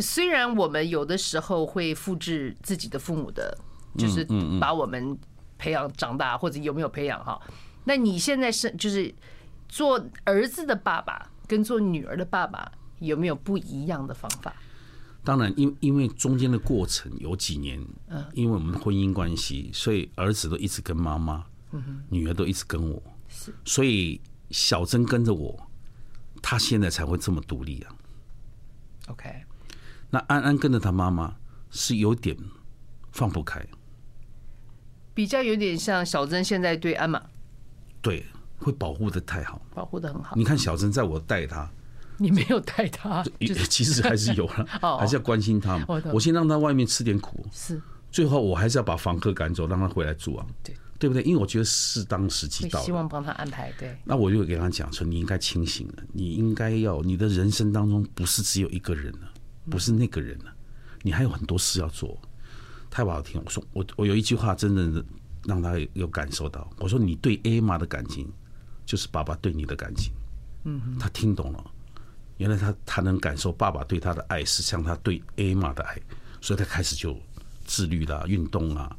[0.00, 3.56] 虽然我们有的时候会复制自己的父母的，
[3.96, 4.26] 就是
[4.60, 5.16] 把我们
[5.56, 7.40] 培养长大，或者有没有培养哈？
[7.84, 9.14] 那你现在是就是
[9.68, 14.54] 做儿子的爸爸跟做女儿的爸爸有没有不一样的方法？
[15.24, 25.70] 当然，因因为中间的过程有几年，嗯，因为我们婚姻关系，所以儿子都一直跟妈妈，嗯，女儿都一直跟我，是，所以小珍跟着我，
[26.42, 27.94] 他现在才会这么独立啊。
[29.08, 29.44] OK。
[30.10, 31.34] 那安安跟着他妈妈
[31.70, 32.36] 是有点
[33.10, 33.66] 放不开，
[35.12, 37.20] 比较有点像小珍现在对安玛，
[38.00, 38.24] 对，
[38.58, 40.36] 会保护的太好，保护的很好。
[40.36, 41.68] 你看小珍在我带他，
[42.18, 43.24] 你没有带他，
[43.68, 44.66] 其实还是有了，
[44.98, 45.86] 还是要关心他嘛。
[46.12, 51.22] 我先让他外面吃点苦，是，最后我还是要把房客赶走，让他回来住啊，对，对不对？
[51.22, 53.72] 因为我觉得适当时机到了，希望帮他安排。
[53.78, 59.30] 对，那我就给他讲说，你应该清醒了，你应该要，你的人生当中不是只有一个人了。
[59.70, 60.54] 不是那个人了，
[61.00, 62.20] 你还有很多事要做，
[62.90, 63.40] 太不好听。
[63.42, 65.02] 我说我我有一句话，真的
[65.46, 66.70] 让他有感受到。
[66.78, 68.30] 我说你对艾玛的感情，
[68.84, 70.12] 就是爸爸对你的感情。
[70.64, 71.64] 嗯，他听懂了，
[72.36, 76.00] 原来他他能感受爸爸对他的爱是像他对艾玛的爱，
[76.40, 77.16] 所以他开始就
[77.64, 78.94] 自律啦、运动啊，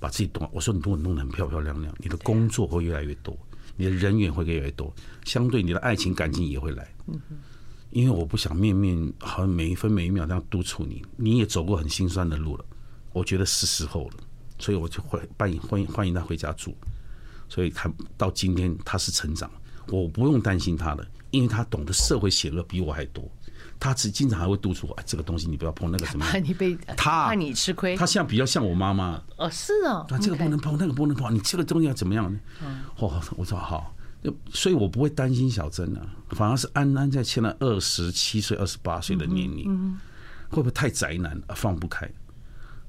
[0.00, 0.48] 把自己动。
[0.52, 3.36] 我说你如果弄得很漂漂亮亮，你的工作会越来越多，
[3.76, 4.92] 你的人缘会越来越多，
[5.24, 6.88] 相对你的爱情感情也会来。
[7.06, 7.20] 嗯
[7.90, 12.64] 因为我不想面面好像每一分每一秒这样督促你，你也走过很心酸的路了，
[13.14, 14.16] 我觉得是时候了，
[14.58, 16.76] 所以我就会欢迎欢迎欢迎他回家住，
[17.48, 19.50] 所以他到今天他是成长，
[19.86, 23.30] 我不用担心他的，因为他懂得社会险恶比我还多，
[23.78, 32.38] 他只经常还会督促我，哎，这个东西你不要碰，那个什么， 怕你被 他怕你吃亏，他像比较像我妈妈，哦是哦，那这个不能碰，那个不能碰，你这个东西要怎么样呢？
[32.98, 33.94] 哦，我说好。
[34.52, 39.96] 所以我不会担心小珍啊，反而是安安在现在二十七岁、二十八岁的年龄，
[40.50, 42.10] 会不会太宅男而放不开？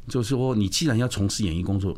[0.08, 1.96] 就是说，你既然要从事演艺工作，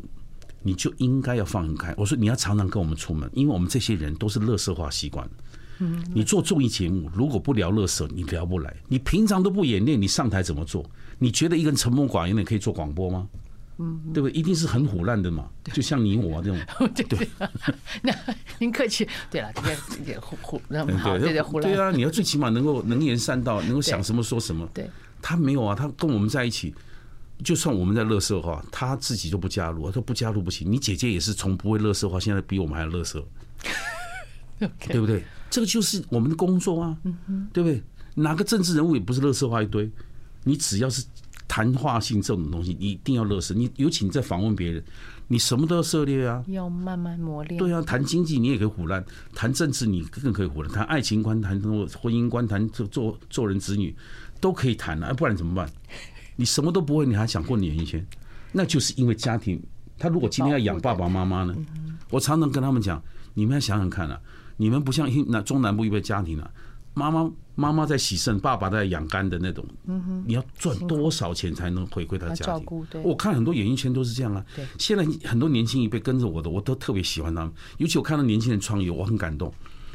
[0.62, 1.94] 你就应该要放开。
[1.96, 5.26] 我说你要常常跟我们出门，因为我们这些人都是乐色化习惯。
[6.14, 8.74] 你做综艺节目，如果不聊乐色，你聊不来。
[8.88, 10.84] 你平常都不演练，你上台怎么做？
[11.18, 13.28] 你觉得一个人沉默寡言的可以做广播吗？
[13.78, 14.38] 嗯，对不对？
[14.38, 16.60] 一定是很虎烂的嘛，就像你我这种。
[16.94, 17.28] 对对，
[18.02, 18.14] 那
[18.58, 19.08] 您客气。
[19.30, 20.86] 对了，对对虎烂。
[20.86, 24.68] 对啊，你要最起码能够能言善道，能够想什么说什么。
[24.74, 24.88] 对，
[25.22, 26.74] 他没有啊，他跟我们在一起，
[27.42, 30.70] 就算我们在乐色话，他自己就不加入，他说不加入不行。
[30.70, 33.24] 你姐姐也是从不会垃圾话，现在比我们还要垃圾，
[34.86, 35.24] 对不对？
[35.52, 36.98] 这个就是我们的工作啊，
[37.52, 37.80] 对不对？
[38.16, 39.88] 哪个政治人物也不是乐色话一堆，
[40.42, 41.04] 你只要是。
[41.48, 43.52] 谈话性这种东西，你一定要乐色。
[43.52, 44.82] 你尤其你在访问别人，
[45.28, 47.58] 你什么都要涉猎啊，要慢慢磨练。
[47.58, 51.60] 对啊，谈经济你也可以唬烂，谈政治你更可以唬烂，谈爱情观、谈
[52.00, 53.94] 婚姻观、谈做做做人子女
[54.40, 55.70] 都可以谈啊，不然怎么办？
[56.36, 58.02] 你什么都不会，你还想过年一圈？
[58.50, 59.62] 那就是因为家庭。
[59.98, 61.54] 他如果今天要养爸爸妈妈呢？
[62.08, 63.02] 我常常跟他们讲，
[63.34, 64.18] 你们要想想看啊，
[64.62, 66.48] 你们不像那中南部一辈家庭啊。
[66.94, 72.86] 妈妈妈妈在洗肾，爸爸在养肝的那种，嗯你要赚多少钱才能回馈他家庭？
[73.02, 74.44] 我看很多演艺圈都是这样啊。
[74.78, 77.52] 现在很多年轻一辈跟着我的，我都特别喜欢他们。
[77.78, 79.52] 尤其我看到年轻人创业，我很感动。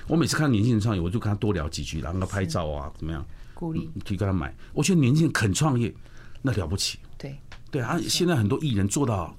[0.07, 3.23] 我每次看到年轻人创业，我就跟他多聊几句，然后拍照啊，怎么样？
[3.53, 4.53] 鼓励，去跟他买。
[4.73, 5.93] 我觉得年轻人肯创业，
[6.41, 6.97] 那了不起。
[7.15, 7.37] 对
[7.69, 9.35] 对啊，现在很多艺人做到。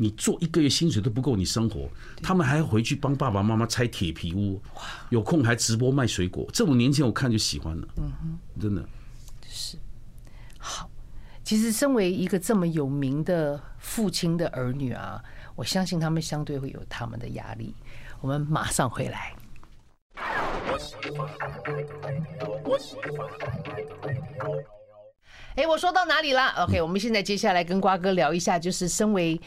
[0.00, 1.86] 你做一个月薪水都不够你生活，
[2.22, 4.58] 他们还要回去帮爸爸妈妈拆铁皮屋，
[5.10, 6.48] 有空还直播卖水果。
[6.54, 8.82] 这种年轻我看就喜欢了，嗯哼，真的
[9.46, 9.76] 是
[10.58, 10.88] 好。
[11.44, 15.22] 其实身为一个这么有名的父亲的儿女啊，
[15.54, 17.74] 我相信他们相对会有他们的压力。
[18.22, 19.34] 我们马上回来。
[25.56, 29.38] 哎，我说到哪里了？OK，我们现在接下来跟瓜哥聊一下，就是身为。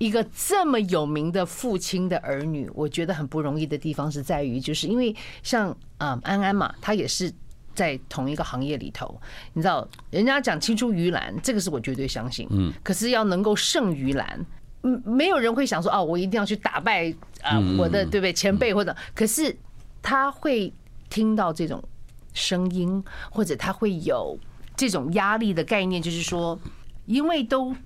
[0.00, 7.30] 一个这么有名的父亲的儿女，我觉得很不容易的地方是在于，就是因为像啊安安嘛，他也是
[7.74, 9.20] 在同一个行业里头，
[9.52, 12.48] 你知道，人家讲青出于蓝，这个是我绝对相信。
[12.50, 14.46] 嗯，可是要能够胜于蓝，
[14.84, 19.54] 嗯，没有人会想说哦，我一定要去打败啊我的对不对前辈或者，可是
[20.00, 20.72] 他会
[21.10, 21.84] 听到这种
[22.32, 24.38] 声音，或者他会有
[24.74, 26.58] 这种压力的概念，就是说，
[27.04, 27.76] 因为都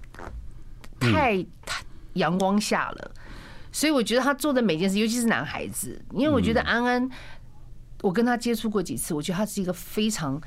[1.01, 1.83] 太太。
[2.15, 3.11] 阳光下了，
[3.71, 7.09] 所以我觉得他做的每件事，尤其是男孩子，因为我觉得安安，
[8.03, 10.41] 我跟他接触过几次，我觉得他是一个非常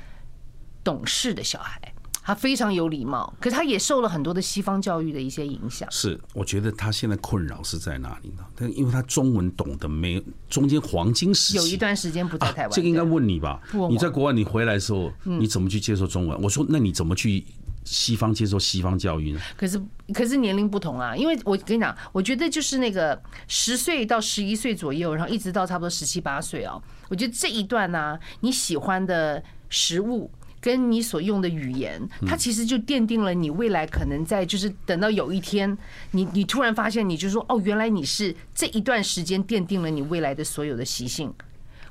[0.82, 1.80] 懂事的小孩，
[2.22, 5.86] 他非常有礼貌，可是他也受了很多的西方教育的一些影响。
[5.90, 8.44] 是，我觉得他现在困扰是在哪里呢？
[8.54, 13.60] 但因为他中文懂得没，中间黄金时期有一段时间不在台湾，这个应该问你吧？
[13.90, 16.40] 你在国外，你回来的时候，你怎么去接受中文？
[16.40, 17.44] 我说，那你怎么去？
[17.90, 19.40] 西方接受西方教育呢？
[19.56, 19.80] 可是
[20.12, 35.76] 可是年龄不同啊，因为我跟你讲，我觉得就是那个十岁到十一岁左右，然后一直到差不多十七八岁哦，我觉得这一段呢、啊，你喜欢的食物跟你所用的语言，它其实就奠定了你未来可能在就是等到有一天，
[36.10, 41.32] 你你突然发现，你就说哦，原来你是这一段时间奠定了你未来的所有的习性，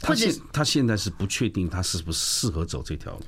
[0.03, 3.21] 或者他现在是不确定他是不是适合走这条路。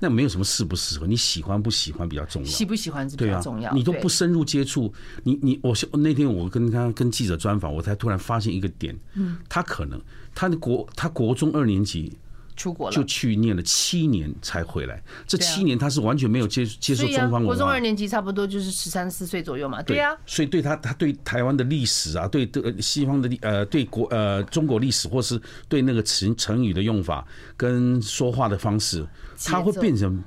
[0.00, 2.48] 那没有什么适不适合，你喜欢不喜欢比较重要。
[2.48, 3.72] 喜不喜欢是比较重要。
[3.72, 10.00] 你都不深入接触，你你我那天我跟他跟记者专访，我才突然发现一个点，嗯，他可能
[10.34, 12.12] 他的国他国中二年级
[12.60, 15.02] 出国了，就去念了七年才回来。
[15.26, 17.46] 这七年他是完全没有接接受中方文化。
[17.46, 20.14] 国中二年级差不多就是十三四岁左右嘛，对呀。
[20.26, 29.06] 所以对他他对台湾的历史啊，对对西方的历呃对国呃中国历史，或是对那个成成语的用法跟说话的方式。
[29.42, 30.22] 他会变成，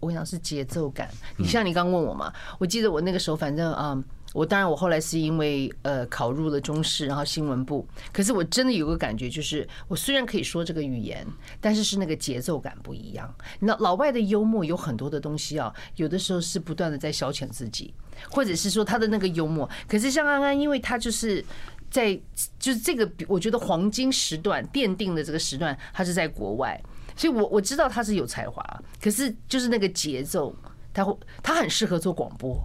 [0.00, 1.08] 我想是节奏感。
[1.36, 3.96] 你像你刚问我嘛，我记得我那个时候，反正啊，
[4.36, 7.88] 我当然我后来是因为呃考入了中视，然后新闻部。
[8.12, 11.26] 可是我真的有个感觉，就是我虽然可以说这个语言，
[11.58, 13.34] 但是是那个节奏感不一样。
[13.60, 17.94] 那老外的幽默有很多的东西啊，有的时候是不断的在消遣自己，
[18.30, 19.66] 或者是说他的那个幽默。
[19.88, 21.42] 可是像安安，因为他就是
[21.90, 22.14] 在
[22.58, 26.78] 就是这个我觉得黄金时段奠定的这个时段，他是在国外。
[27.16, 28.62] 所以我我知道他是有才华，
[29.00, 30.54] 可是就是那个节奏，
[30.92, 32.62] 他会他很适合做广播，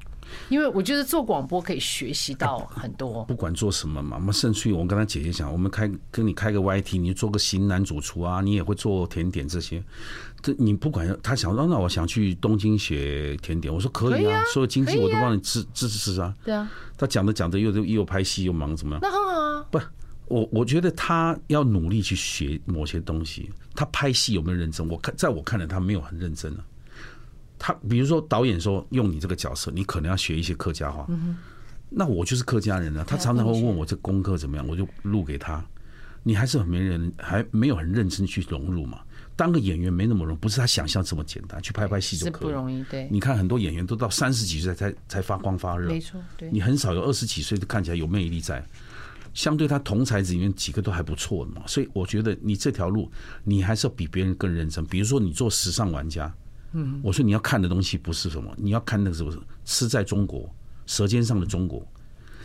[0.50, 3.24] 因为我觉得做广播可以学习到很多。
[3.26, 9.84] 不管做什么嘛，我们甚至于我跟他姐姐讲，我们开跟你开个 YT，你做个型男主厨啊，你也会做甜点这些。
[10.41, 16.36] 这你不管他想说，那我想去东京学甜点，我说可以啊，所有经济我都帮你支支持啊。
[16.44, 19.00] 对啊，他讲着讲着又又又拍戏又忙怎么样？
[19.02, 19.65] 那很好啊。
[19.72, 19.80] 不。
[20.28, 23.50] 我我觉得他要努力去学某些东西。
[23.76, 24.88] 他拍戏有没有认真？
[24.88, 26.63] 我看，在我看来，他没有很认真啊。
[27.63, 31.08] 他比如说导演说用你这个角色，你可能要学一些客家话。
[31.91, 33.04] 那我就是客家人啊。
[33.08, 35.63] 他常常会问我这功课怎么样，我就录给他。
[36.24, 39.02] 你还是很没人，还没有很认真去融入嘛。
[39.36, 42.34] 当个演员没那么容易，不是他想象这么简单，去拍拍戏就可以。
[42.34, 43.08] 是不容易，对。
[43.12, 46.50] 你看很多演员都到三十几岁才才发光发热，没错，对。
[46.52, 48.63] 你很少有二十几岁就看起来有魅力在，
[49.34, 51.62] 相对他同才子里面几个都还不错的嘛。
[51.67, 53.12] 所以我觉得你这条路，
[53.43, 54.84] 你还是要比别人更认真。
[54.86, 56.34] 比如说你做时尚玩家，
[56.74, 59.34] 嗯，我说你要看的东西不是什么，你要看那个什么，
[59.66, 60.50] 吃在中国，
[60.86, 61.86] 舌尖上的中国。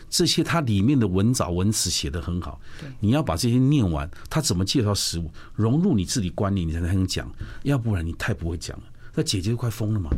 [0.09, 2.61] 这些它里面的文藻文词写的很好，
[3.01, 7.29] 你要把这些念完，他怎么介绍食物，融入你自己观念，你才能讲，
[7.65, 8.85] 要不然你太不会讲了。
[9.15, 10.11] 那姐姐都快疯了嘛，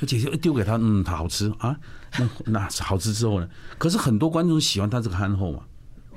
[0.00, 1.78] 那姐姐丢给他，嗯，他好吃啊，
[2.18, 3.48] 那那好吃之后呢？
[3.78, 5.60] 可是很多观众喜欢他这个憨厚嘛，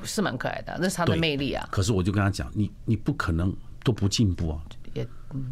[0.03, 1.67] 是蛮可爱的，那是他的魅力啊。
[1.71, 4.59] 可是我就跟他讲，你你不可能都不进步啊，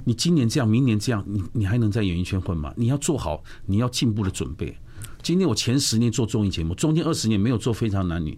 [0.06, 2.74] 你今年这样，明年这样，你你还能在演艺圈混吗？
[2.78, 4.78] 你要做好你要进步的准备。
[5.22, 8.32] 今天我前十年做综艺节目，中间二十年没有做《非常男女》，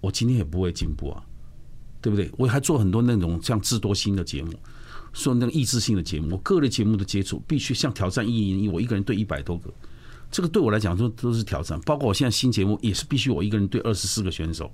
[0.00, 1.22] 我今天也不会进步啊，
[2.02, 2.30] 对不对？
[2.36, 4.52] 我还做很多那种像智多星的节目，
[5.12, 9.72] 说那个意志性的节目，我各类节目的接触必须像挑战一零一，我一个人对一百多个，
[10.30, 11.80] 这个对我来讲都都是挑战。
[11.82, 14.70] 包括我现在新节目也是必须我一个人对二十四个选手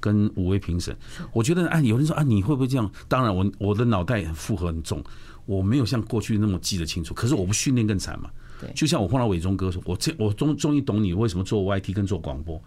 [0.00, 0.96] 跟五位评审。
[1.32, 2.90] 我觉得哎，有人说啊，你会不会这样？
[3.08, 5.02] 当然我，我我的脑袋负荷很重，
[5.46, 7.14] 我没有像过去那么记得清楚。
[7.14, 8.30] 可是我不训练更惨嘛。
[8.74, 12.60] 就像我碰到伟忠哥说，我这我终终于懂你为什么做 YT 跟做广播，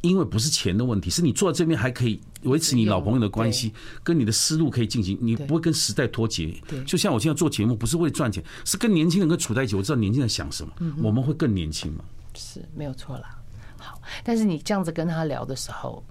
[0.00, 3.72] 因为不是钱的问题，是你坐在这边还可以维持你老朋友的关系，
[4.04, 6.54] 跟你的思路可以进行，你不会跟时代脱节。
[6.86, 12.04] 就像我现在做节目，不是为了赚钱，是跟年轻人跟处在一起，我知道年轻人想什么，我们会更年轻嘛。
[12.34, 13.38] 是没有错啦。
[13.78, 16.04] 好，但是你这样子跟他聊的时候，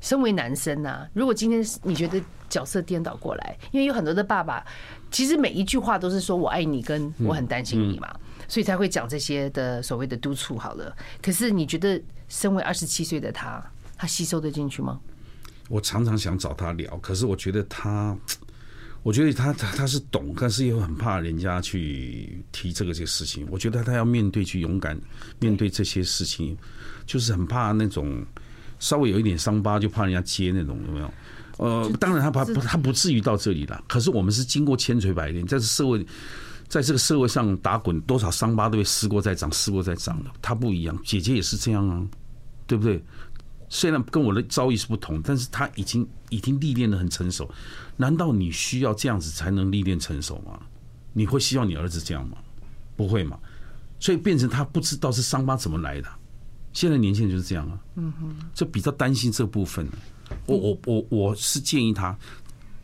[0.00, 4.64] 身为男生呐，如果今天你觉得角色颠倒过来，因为有很多的爸爸，
[5.10, 8.14] 其实每一句话都是说我爱你，跟我很担心你嘛。
[8.52, 10.94] 所以才会讲这些的所谓的督促好了。
[11.22, 13.64] 可是你觉得，身为二十七岁的他，
[13.96, 15.00] 他吸收得进去吗？
[15.70, 18.14] 我常常想找他聊，可是我觉得他，
[19.02, 23.48] 我觉得他他他是懂，但是又很怕人家去提这个这个事情。
[23.50, 25.00] 我觉得他要面对去勇敢
[25.40, 26.54] 面对这些事情，
[27.06, 28.22] 就是很怕那种
[28.78, 31.14] 稍微有一点伤疤就怕人家揭那种，有没有？
[31.56, 33.82] 呃，当然他怕他不至于到这里了。
[33.88, 36.06] 可是我们是经过千锤百炼，在这社会。
[36.72, 40.30] 在这个社会上打滚，多少伤疤都会撕过再长，撕过再长的。
[40.40, 42.02] 他不一样，姐姐也是这样啊，
[42.66, 42.98] 对不对？
[43.68, 47.46] 虽然跟我的遭遇是不同，但是他已经已经历练的很成熟。
[47.98, 50.58] 难道你需要这样子才能历练成熟吗？
[51.12, 52.38] 你会希望你儿子这样吗？
[52.96, 53.38] 不会嘛。
[54.00, 56.08] 所以变成他不知道是伤疤怎么来的。
[56.72, 59.86] 现在年轻人就是这样啊，嗯哼，就比较担心这部分。
[60.46, 62.16] 我我我我是建议他。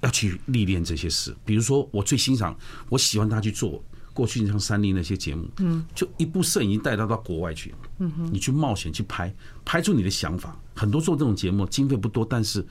[0.01, 2.57] 要去历练这些事，比如说我最欣赏，
[2.89, 3.83] 我喜欢他去做
[4.15, 9.35] 过去像三立那些节目，嗯，就一部摄影带他到国外去，嗯哼，你去冒险去拍，
[9.65, 10.57] 拍出你的想法。
[10.75, 12.65] 很多做这种节目经费不多，但是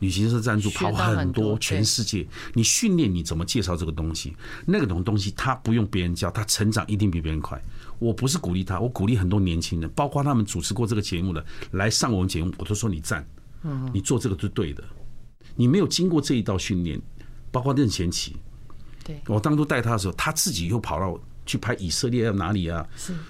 [0.00, 7.60] 旅行社赞助跑很多全世界，你训练你怎么介绍这个东西，那个种东西他不用别人教，他成长一定比别人快。
[8.00, 13.24] 我不是鼓励他，我鼓励很多年轻人，包括他们主持过这个节目的来上我们节目，我都说你赞，
[13.62, 14.82] 嗯，你做这个是对的。
[15.56, 17.00] 你没有经过这一道训练，
[17.50, 18.36] 包括任贤齐，
[19.04, 22.86] 对，我当初带他的时候，他自己又跑到去拍以色列啊哪里啊？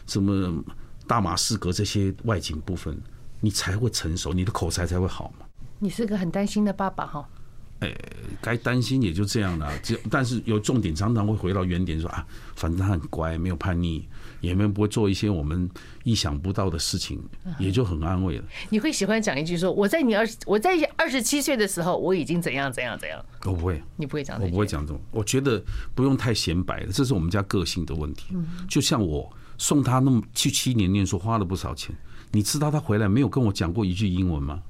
[0.06, 0.64] 什么
[1.06, 2.96] 大马士革这些外景部分，
[3.40, 5.46] 你才会成熟，你的口才才会好嘛。
[5.78, 7.28] 你是个很担心的爸爸哈。
[7.80, 7.94] 哎，
[8.40, 14.06] 该担心也就这样了，只但是有重点，常常会回到原点说啊，反正他很乖，没有叛逆。
[14.40, 15.66] 也没有不会做一些我们
[16.02, 17.18] 意想不到的事情，
[17.58, 18.44] 也就很安慰了。
[18.68, 25.00] 你会喜欢讲一句说：“我在你二十，我在二十七岁的时候，我已经怎样怎样怎样。”我不会，你不会讲，我不会讲这种。
[25.10, 28.36] 我觉得不用太显摆的，这是我们家个性的问题。
[28.68, 31.96] 就像我送他那么去七年念书，花了不少钱。
[32.30, 34.62] 你知道他回来没有跟我讲过一句英文吗？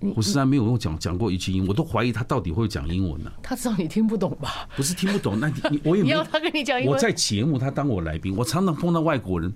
[0.00, 3.32] 我实在没有跟我讲讲过一句英文，我都怀疑他到底会讲英文呢。
[3.42, 4.68] 他知道你听不懂吧？
[4.76, 6.94] 不是听不懂，那 你我也没要他跟你讲英文？
[6.94, 9.52] 我在节目，他当我来宾，我常常碰到外国人，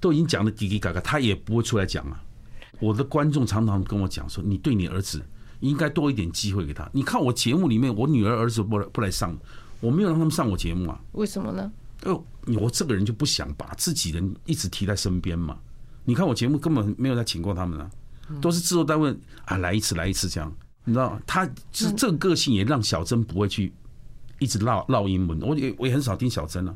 [0.00, 2.20] 都已经讲的叽叽嘎嘎，他也不会出来讲啊。
[2.80, 5.22] 我的观众常常跟我讲说，你对你儿子
[5.60, 6.88] 应该多一点机会给他。
[6.92, 9.36] 你看我节目里面，我女儿儿子不来不来上，
[9.80, 11.00] 我没有让他们上我节目啊。
[11.12, 11.70] 为什么呢？
[12.04, 12.22] 哦，
[12.60, 15.56] 我这个人就不想把自己人一直提在身边嘛。
[16.04, 17.90] 你看我节目根本没有在请过他们啊。
[18.40, 19.14] 都是制作单位
[19.44, 20.52] 啊，来一次来一次这样，
[20.84, 23.72] 你知道，他是这个个性也让小珍不会去
[24.38, 26.74] 一直唠唠英文，我也我也很少听小珍啊。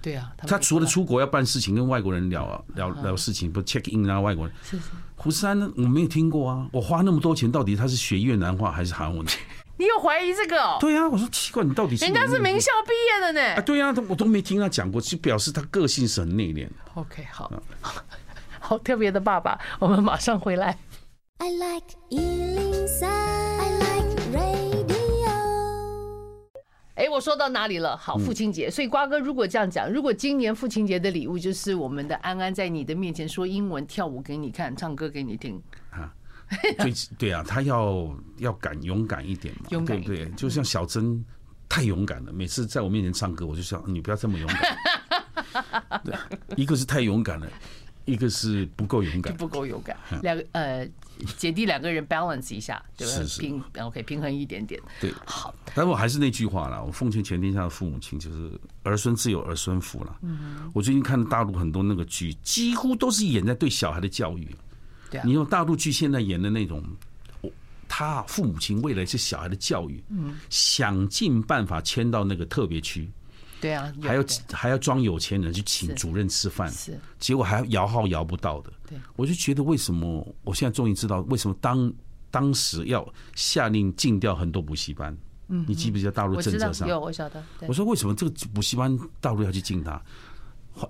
[0.00, 4.54] 对啊，他除了出国要办事情，跟外国人聊啊聊聊事情，不 check in 啊外国人。
[4.62, 4.84] 是是。
[5.14, 9.24] 胡三呢，我没有听过啊，我花那么多钱，到底他是学越南话还是韩文？
[9.78, 10.60] 你有怀疑这个？
[10.60, 10.76] 哦？
[10.80, 12.04] 对啊，我说奇怪，你到底是？
[12.04, 13.54] 人家是名校毕业的呢。
[13.54, 16.68] 啊，对啊，他我都没听他讲过，就表示他个性是很内敛。
[16.94, 17.52] OK，好，
[18.58, 20.76] 好特别的爸爸，我们马上回来。
[21.42, 24.86] I like 103, I like radio
[26.94, 27.96] 哎我说到哪里了？
[27.96, 28.70] 好，父亲节。
[28.70, 36.14] 所以瓜哥如果这样讲，如果今年父亲节的礼物就是我们的安安在你的面前说英文、跳舞给你看、唱歌给你听啊，
[36.78, 40.30] 对对啊，他要要敢 勇敢一点嘛，对不对？
[40.36, 41.24] 就像小珍
[41.68, 44.78] 太勇敢了，每次在我面前唱歌，我就想你不要这么勇敢。
[46.04, 46.14] 对，
[46.54, 47.48] 一个是太勇敢了。
[48.04, 49.96] 一个是不够勇敢，不够勇敢。
[50.22, 50.88] 两个呃，
[51.36, 53.12] 姐弟两个人 balance 一下，对吧？
[53.12, 54.80] 是是平 OK 平衡一点点。
[55.00, 55.54] 对，好。
[55.74, 58.50] 但我还是那句话啦，我奉劝全天下的父母亲，就是
[58.82, 60.18] 儿孙自有儿孙福了。
[60.22, 60.70] 嗯。
[60.74, 64.48] 我最近看大陆很多那个剧，几乎都是演在对小孩的教育。
[65.10, 65.24] 对啊。
[65.24, 66.82] 你用大陆剧现在演的那种，
[67.88, 73.08] 他父母亲为了是小孩的教育，嗯，想尽办法迁到那个特别区。
[73.62, 78.72] 对啊，还要还要装有钱人去请主任吃饭，是，结果还要摇号摇不到的。
[78.88, 80.34] 对，我就觉得为什么？
[80.42, 81.92] 我现在终于知道为什么当
[82.28, 85.16] 当时要下令禁掉很多补习班。
[85.46, 86.88] 嗯，你记不记得大陆政策上？
[86.88, 87.40] 有，我晓得。
[87.68, 90.02] 我说为什么这个补习班大陆要去禁它？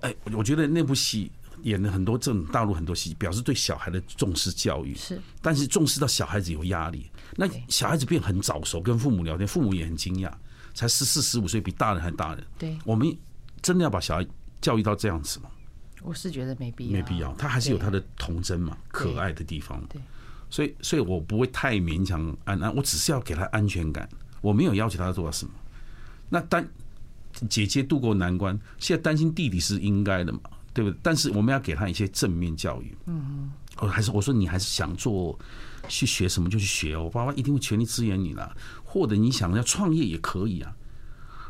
[0.01, 10.31] 哎，我觉得那部戏演了很多这种大陆很多戏，表示对小孩的重视教育是，但是重视到小孩子有压力，那小孩子变很早熟，跟父母聊天，父母也很惊讶。
[10.73, 12.43] 才十四十五岁，比大人还大人。
[12.57, 13.15] 对，我们
[13.61, 14.27] 真的要把小孩
[14.61, 15.49] 教育到这样子吗？
[16.01, 17.33] 我是觉得没必要，没必要。
[17.35, 19.81] 他还是有他的童真嘛，可爱的地方。
[19.87, 20.01] 对，
[20.49, 24.09] 所以，所以我不会太勉强安安，我只是要给他安全感。
[24.41, 25.53] 我没有要求他做到什么。
[26.27, 26.67] 那担
[27.47, 30.41] 姐姐渡过难关，现在担心弟弟是应该的嘛，
[30.73, 30.99] 对不对？
[31.01, 32.97] 但是我们要给他一些正面教育。
[33.05, 33.51] 嗯嗯。
[33.77, 35.37] 我还是我说你还是想做
[35.87, 38.57] 去学什么就去学，我爸爸一定会全力支援你的。
[38.93, 40.71] 或者你想要创业也可以啊，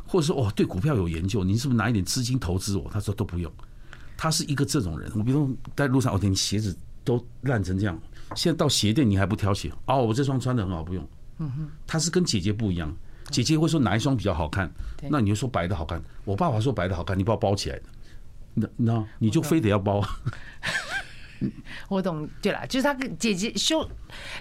[0.07, 2.89] 或者说哦，对股票有研究，你是不是拿一点资金投资我？
[2.89, 3.51] 他说都不用，
[4.15, 5.11] 他是一个这种人。
[5.13, 6.73] 我比如说在路上，我、哦、你鞋子
[7.03, 7.99] 都烂成这样，
[8.33, 9.69] 现在到鞋店你还不挑鞋？
[9.87, 11.05] 哦，我这双穿的很好，不用。
[11.39, 12.95] 嗯哼，他是跟姐姐不一样，
[13.29, 14.71] 姐姐会说哪一双比较好看，
[15.09, 16.01] 那你就说白的好看。
[16.23, 17.83] 我爸爸说白的好看，你把我包起来的，
[18.53, 20.01] 那那你就非得要包。
[21.89, 23.85] 我懂， 对了，就是他跟姐姐兄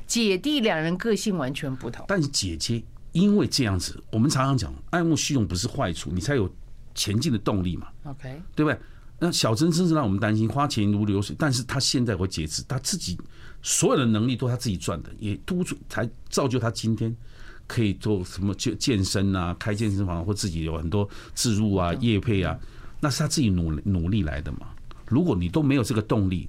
[0.06, 2.80] 姐弟两人个性完全不同，但是姐姐。
[3.12, 6.50] 因为这样子，我们常常讲爱慕虚荣不是坏处，你才有
[6.94, 7.88] 前进的动力嘛。
[8.04, 8.78] OK，对不对？
[9.18, 13.16] 那小珍真是让我们担心，花钱如流水，但是他现在会节制，他自己
[13.62, 17.14] 所有的能力都他自己赚的，也督促才造就他今天
[17.68, 22.58] 可以做什么健健身啊，开健身房或自己有很多自入啊、业配啊，
[22.98, 24.68] 那是他自己努努力来的嘛。
[25.06, 26.48] 如果你都没有这个动力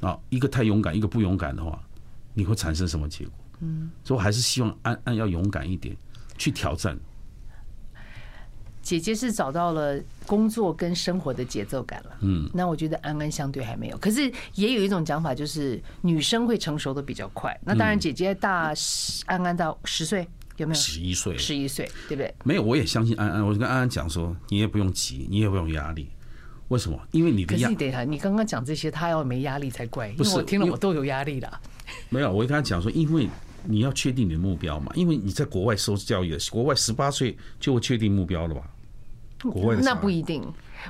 [0.00, 1.82] 啊，一个太勇敢，一个不勇敢的话，
[2.34, 3.34] 你会产生什么结果？
[3.60, 5.96] 嗯，所以我还是希望安安要勇敢一点，
[6.38, 6.98] 去挑战。
[8.82, 13.98] 姐姐是找到了工作跟生活的节奏感了，嗯，那我觉得安安相对还没有。
[13.98, 17.56] 可是也有一种讲法，就是女生会成熟的比较快。
[17.62, 18.72] 那当然，姐姐大
[19.26, 20.80] 安安到十岁有没有？
[20.80, 22.34] 十一岁，十一岁，对不对？
[22.42, 23.46] 没有，我也相信安安。
[23.46, 26.08] 我就跟安安讲说，你也不用急，你也不用压力。
[26.68, 26.98] 为什么？
[27.12, 27.74] 因为你的压力。
[27.76, 30.10] 等一下，你刚刚讲这些，他要没压力才怪。
[30.12, 31.60] 不是我听了，我都有压力的。
[32.08, 33.28] 没有，我跟他讲说，因为。
[33.64, 34.92] 你要确定你的目标嘛？
[34.94, 38.62] 因为你在国外受教育的，国外十八岁就会确定目标了吧？
[39.42, 40.42] 国外那不一定。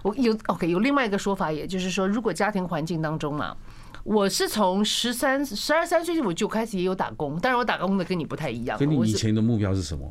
[0.03, 3.57] 我有 OK，有另外一个说法，也就是说，如果家庭环境当中嘛，
[4.05, 8.79] 我是从十三、十二三岁我就开始也有打工，但是我打工的跟你不太一样。
[8.79, 10.11] 跟你以前的目标是什么？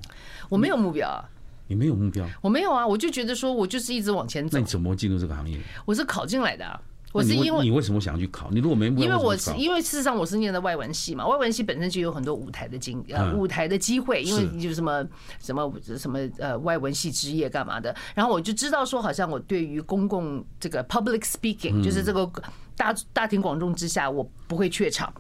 [0.50, 1.24] 我没有目标啊。
[1.68, 2.28] 你没有目标？
[2.42, 4.58] 我没有啊，我就觉得说我就是一直往前走。
[4.58, 5.58] 那你怎么进入这个行业？
[5.86, 6.82] 我是考进来的啊。
[7.12, 8.50] 我是因为你为什么想要去考？
[8.52, 15.04] 你如果没，因为我是因为事实上我是念的外文系嘛，外文系本身就有很多舞台的经呃舞台的机会，因为就什么
[15.40, 22.30] 什么什么呃外文系职业干嘛的，然后我就知道说好像我对于公共这个 public speaking 就是这个
[22.78, 25.12] 大大庭广众之下我不会怯场。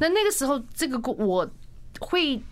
[0.00, 1.48] 那那个时候这个我
[2.00, 2.42] 会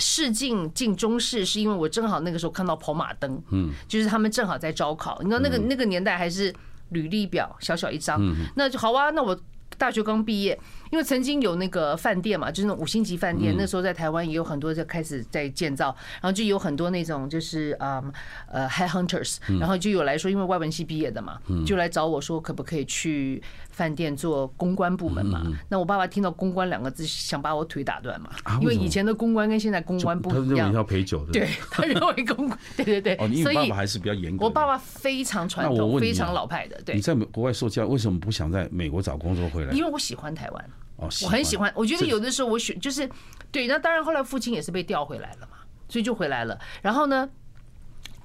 [0.00, 6.52] 试镜进中试，是因为我正好那个时候看到跑马灯，嗯，就是他们正好在招考，你知道那个那个年代还是。
[6.94, 8.18] 履历表小小一张，
[8.56, 9.10] 那就好啊。
[9.10, 9.38] 那我
[9.76, 10.58] 大学刚毕业，
[10.94, 15.86] 因为曾经有那个饭店嘛，就是那种五星级饭店，那时候在台湾也有很多在开始在建造，
[16.20, 18.00] 然后就有很多那种就是啊
[18.48, 23.42] 呃 head hunters，然后就有来说，因为外文系毕业的嘛，就来找我说可不可以去。
[23.74, 28.30] 饭店做公关部门嘛，那我爸爸听到“公关”两个字，想把我腿打断嘛，
[28.60, 30.44] 因为以前的公关跟现在公关不一样。
[30.46, 33.16] 他认为要陪酒的，对，他认为公关，对对对。
[33.42, 34.44] 所以爸爸还是比较严格。
[34.44, 36.80] 我爸爸非常传统，非常老派的。
[36.84, 36.94] 对。
[36.94, 39.72] 你在国外受教，为什么不想在美国找工作回来？
[39.72, 41.72] 因为我喜欢台湾，我很喜欢。
[41.76, 43.08] 我觉得有的时候我选就是
[43.50, 46.58] 对，那当然后来父亲也是被调回来了嘛，所以就回来了。
[46.82, 47.28] 然后呢？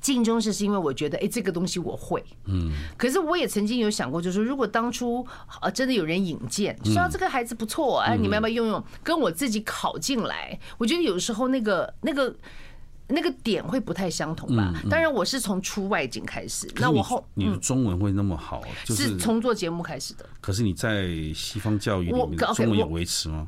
[0.01, 2.23] 进中试是因为我觉得，哎，这个东西我会。
[2.45, 2.71] 嗯。
[2.97, 5.27] 可是我也曾经有想过，就是如果当初
[5.59, 8.81] 啊，真的有人引荐，说这个孩子不错，哎，你们要不要用用？
[9.03, 12.33] 跟我自己考进来，我觉得有时候那个那个
[13.09, 14.71] 那个点会不太相同吧？
[14.89, 16.71] 当然，我是从出外景开始。
[16.75, 20.25] 那我后你的中文会那么好，就是从做节目开始的。
[20.39, 23.47] 可是你在西方教育里面，中文有维持吗？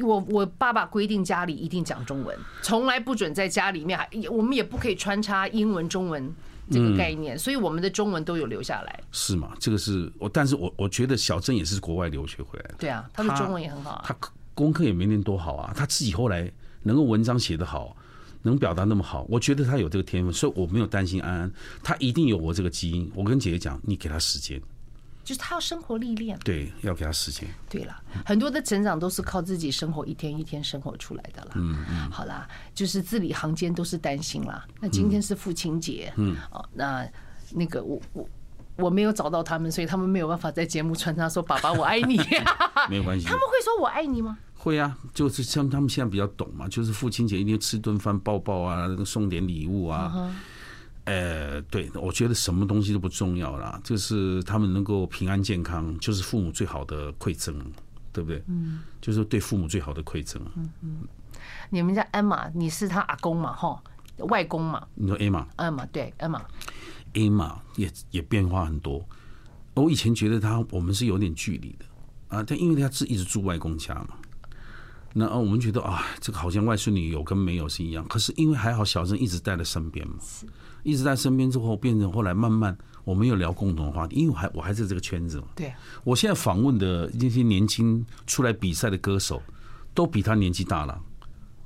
[0.00, 3.98] 我我爸爸规定家里一定讲中文，从来不准在家里面，
[4.30, 6.32] 我们也不可以穿插英文、中文
[6.70, 9.00] 这个概念，所以我们的中文都有留下来。
[9.12, 9.52] 是吗？
[9.58, 12.74] 这个是我，但是我我觉得小郑也是国外留学回来的。
[12.78, 14.04] 对啊，他的中文也很好啊。
[14.06, 14.16] 他
[14.54, 16.50] 功课也没念多好啊，他自己后来
[16.84, 17.94] 能够文章写得好。
[18.42, 23.10] 能表达那么好，我觉得他有这个天分，所以我没有担心安安，他一定有我这个基因。
[23.14, 24.60] 我跟姐姐讲，你给他时间，
[25.24, 27.48] 就是他要生活历练，对，要给他时间。
[27.68, 31.50] 对了，很多的成长都是靠自己生活一天一天生活出来的啦。
[31.56, 34.66] 嗯嗯，好啦，就是字里行间都是担心啦。
[34.80, 37.06] 那今天是父亲节，嗯，哦，那
[37.52, 38.28] 那个我我
[38.76, 42.16] 我没有找到他们，所以他们没有办法在节目穿插说“爸爸我爱你”，
[42.88, 43.26] 没有关系。
[43.28, 44.38] 他们会说我爱你吗？
[44.58, 50.30] 会啊，就是像他们现在比较懂嘛，就是父亲节一定要吃顿饭、抱抱啊，送点礼物啊。
[51.04, 57.54] 呃，对，我觉得什么东西都不重要啦，就是他们能够平安健康，就是父母最好的馈赠，
[58.12, 58.42] 对不对？
[58.46, 60.42] 嗯，就是对父母最好的馈赠。
[60.54, 60.98] 嗯嗯，
[61.70, 63.54] 你们家艾玛，你是他阿公嘛？
[63.54, 63.82] 哈，
[64.18, 64.86] 外公嘛？
[64.96, 65.46] 你说艾玛？
[65.56, 66.44] 艾玛对，艾玛，
[67.14, 69.02] 艾玛也也变化很多。
[69.72, 74.08] 我以前觉得他我们是有点距离的啊，但因为他是一直住外公家嘛。
[75.14, 78.06] 那我们觉得啊，这个好像外孙女有跟没有是一样。
[78.06, 80.14] 可是因为还好小珍一直带在身边嘛，
[80.82, 84.16] 一直在身边之后，变成后来慢慢我们有聊共同的话题。
[84.16, 85.46] 因为我还我还在这个圈子嘛。
[85.56, 85.72] 对。
[86.04, 89.42] 我现在访问的那些年轻出来比赛的歌手，
[89.94, 91.00] 都比他年纪大了。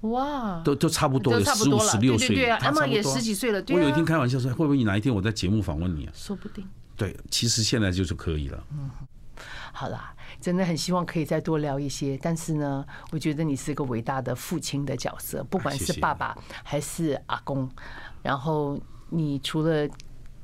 [0.02, 0.60] 哇。
[0.62, 2.34] 都都差不多有十五十六岁。
[2.34, 3.62] 对啊，他们也十几岁了。
[3.68, 6.12] 我有一天开玩笑说，会不会哪一天我在节目访问你啊？
[6.14, 6.64] 说不定。
[6.96, 8.64] 对，其实现在就是可以了。
[8.72, 8.88] 嗯。
[9.72, 12.18] 好啦，真的很希望可以再多聊一些。
[12.22, 17.68] 但是呢，我觉得你是个伟大的父亲的角色，不管是爸爸还是阿公。
[18.22, 18.78] 然后
[19.10, 19.88] 你除了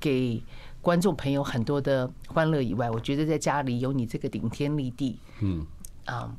[0.01, 0.43] 给
[0.81, 5.67] 观众朋友很多的欢乐以外，我觉得在家里有你这个顶天立地，嗯
[6.07, 6.35] 啊，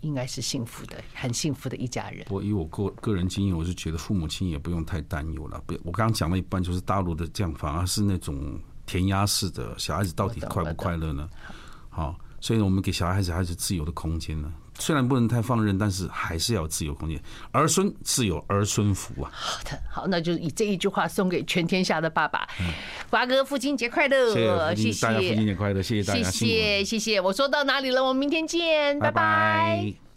[0.00, 2.26] 应该是幸福的，很幸福的一家人。
[2.28, 5.62] 我以我个个人经验，我是觉得父母亲也不用太担忧了。
[5.66, 11.28] 不，我刚刚讲了一半，就是大陆的这样，反而是那种填鸭式的，小孩子到底快不快乐呢？
[11.92, 12.16] 好。
[12.40, 17.16] 所以我们给小孩子还是自由的空间呢，虽然不能太放任，但是还是要有自由空间。
[17.52, 19.30] 儿孙自有儿孙福啊！
[19.32, 22.48] 好的，好，那就以这一句话送给全天下的爸爸。
[23.08, 24.74] 华哥，父亲节快乐！
[24.74, 25.80] 谢谢大家，父亲节快乐！
[25.80, 27.20] 谢谢大家，谢谢谢谢。
[27.20, 28.02] 我说到哪里了？
[28.02, 30.11] 我们明天见，拜拜。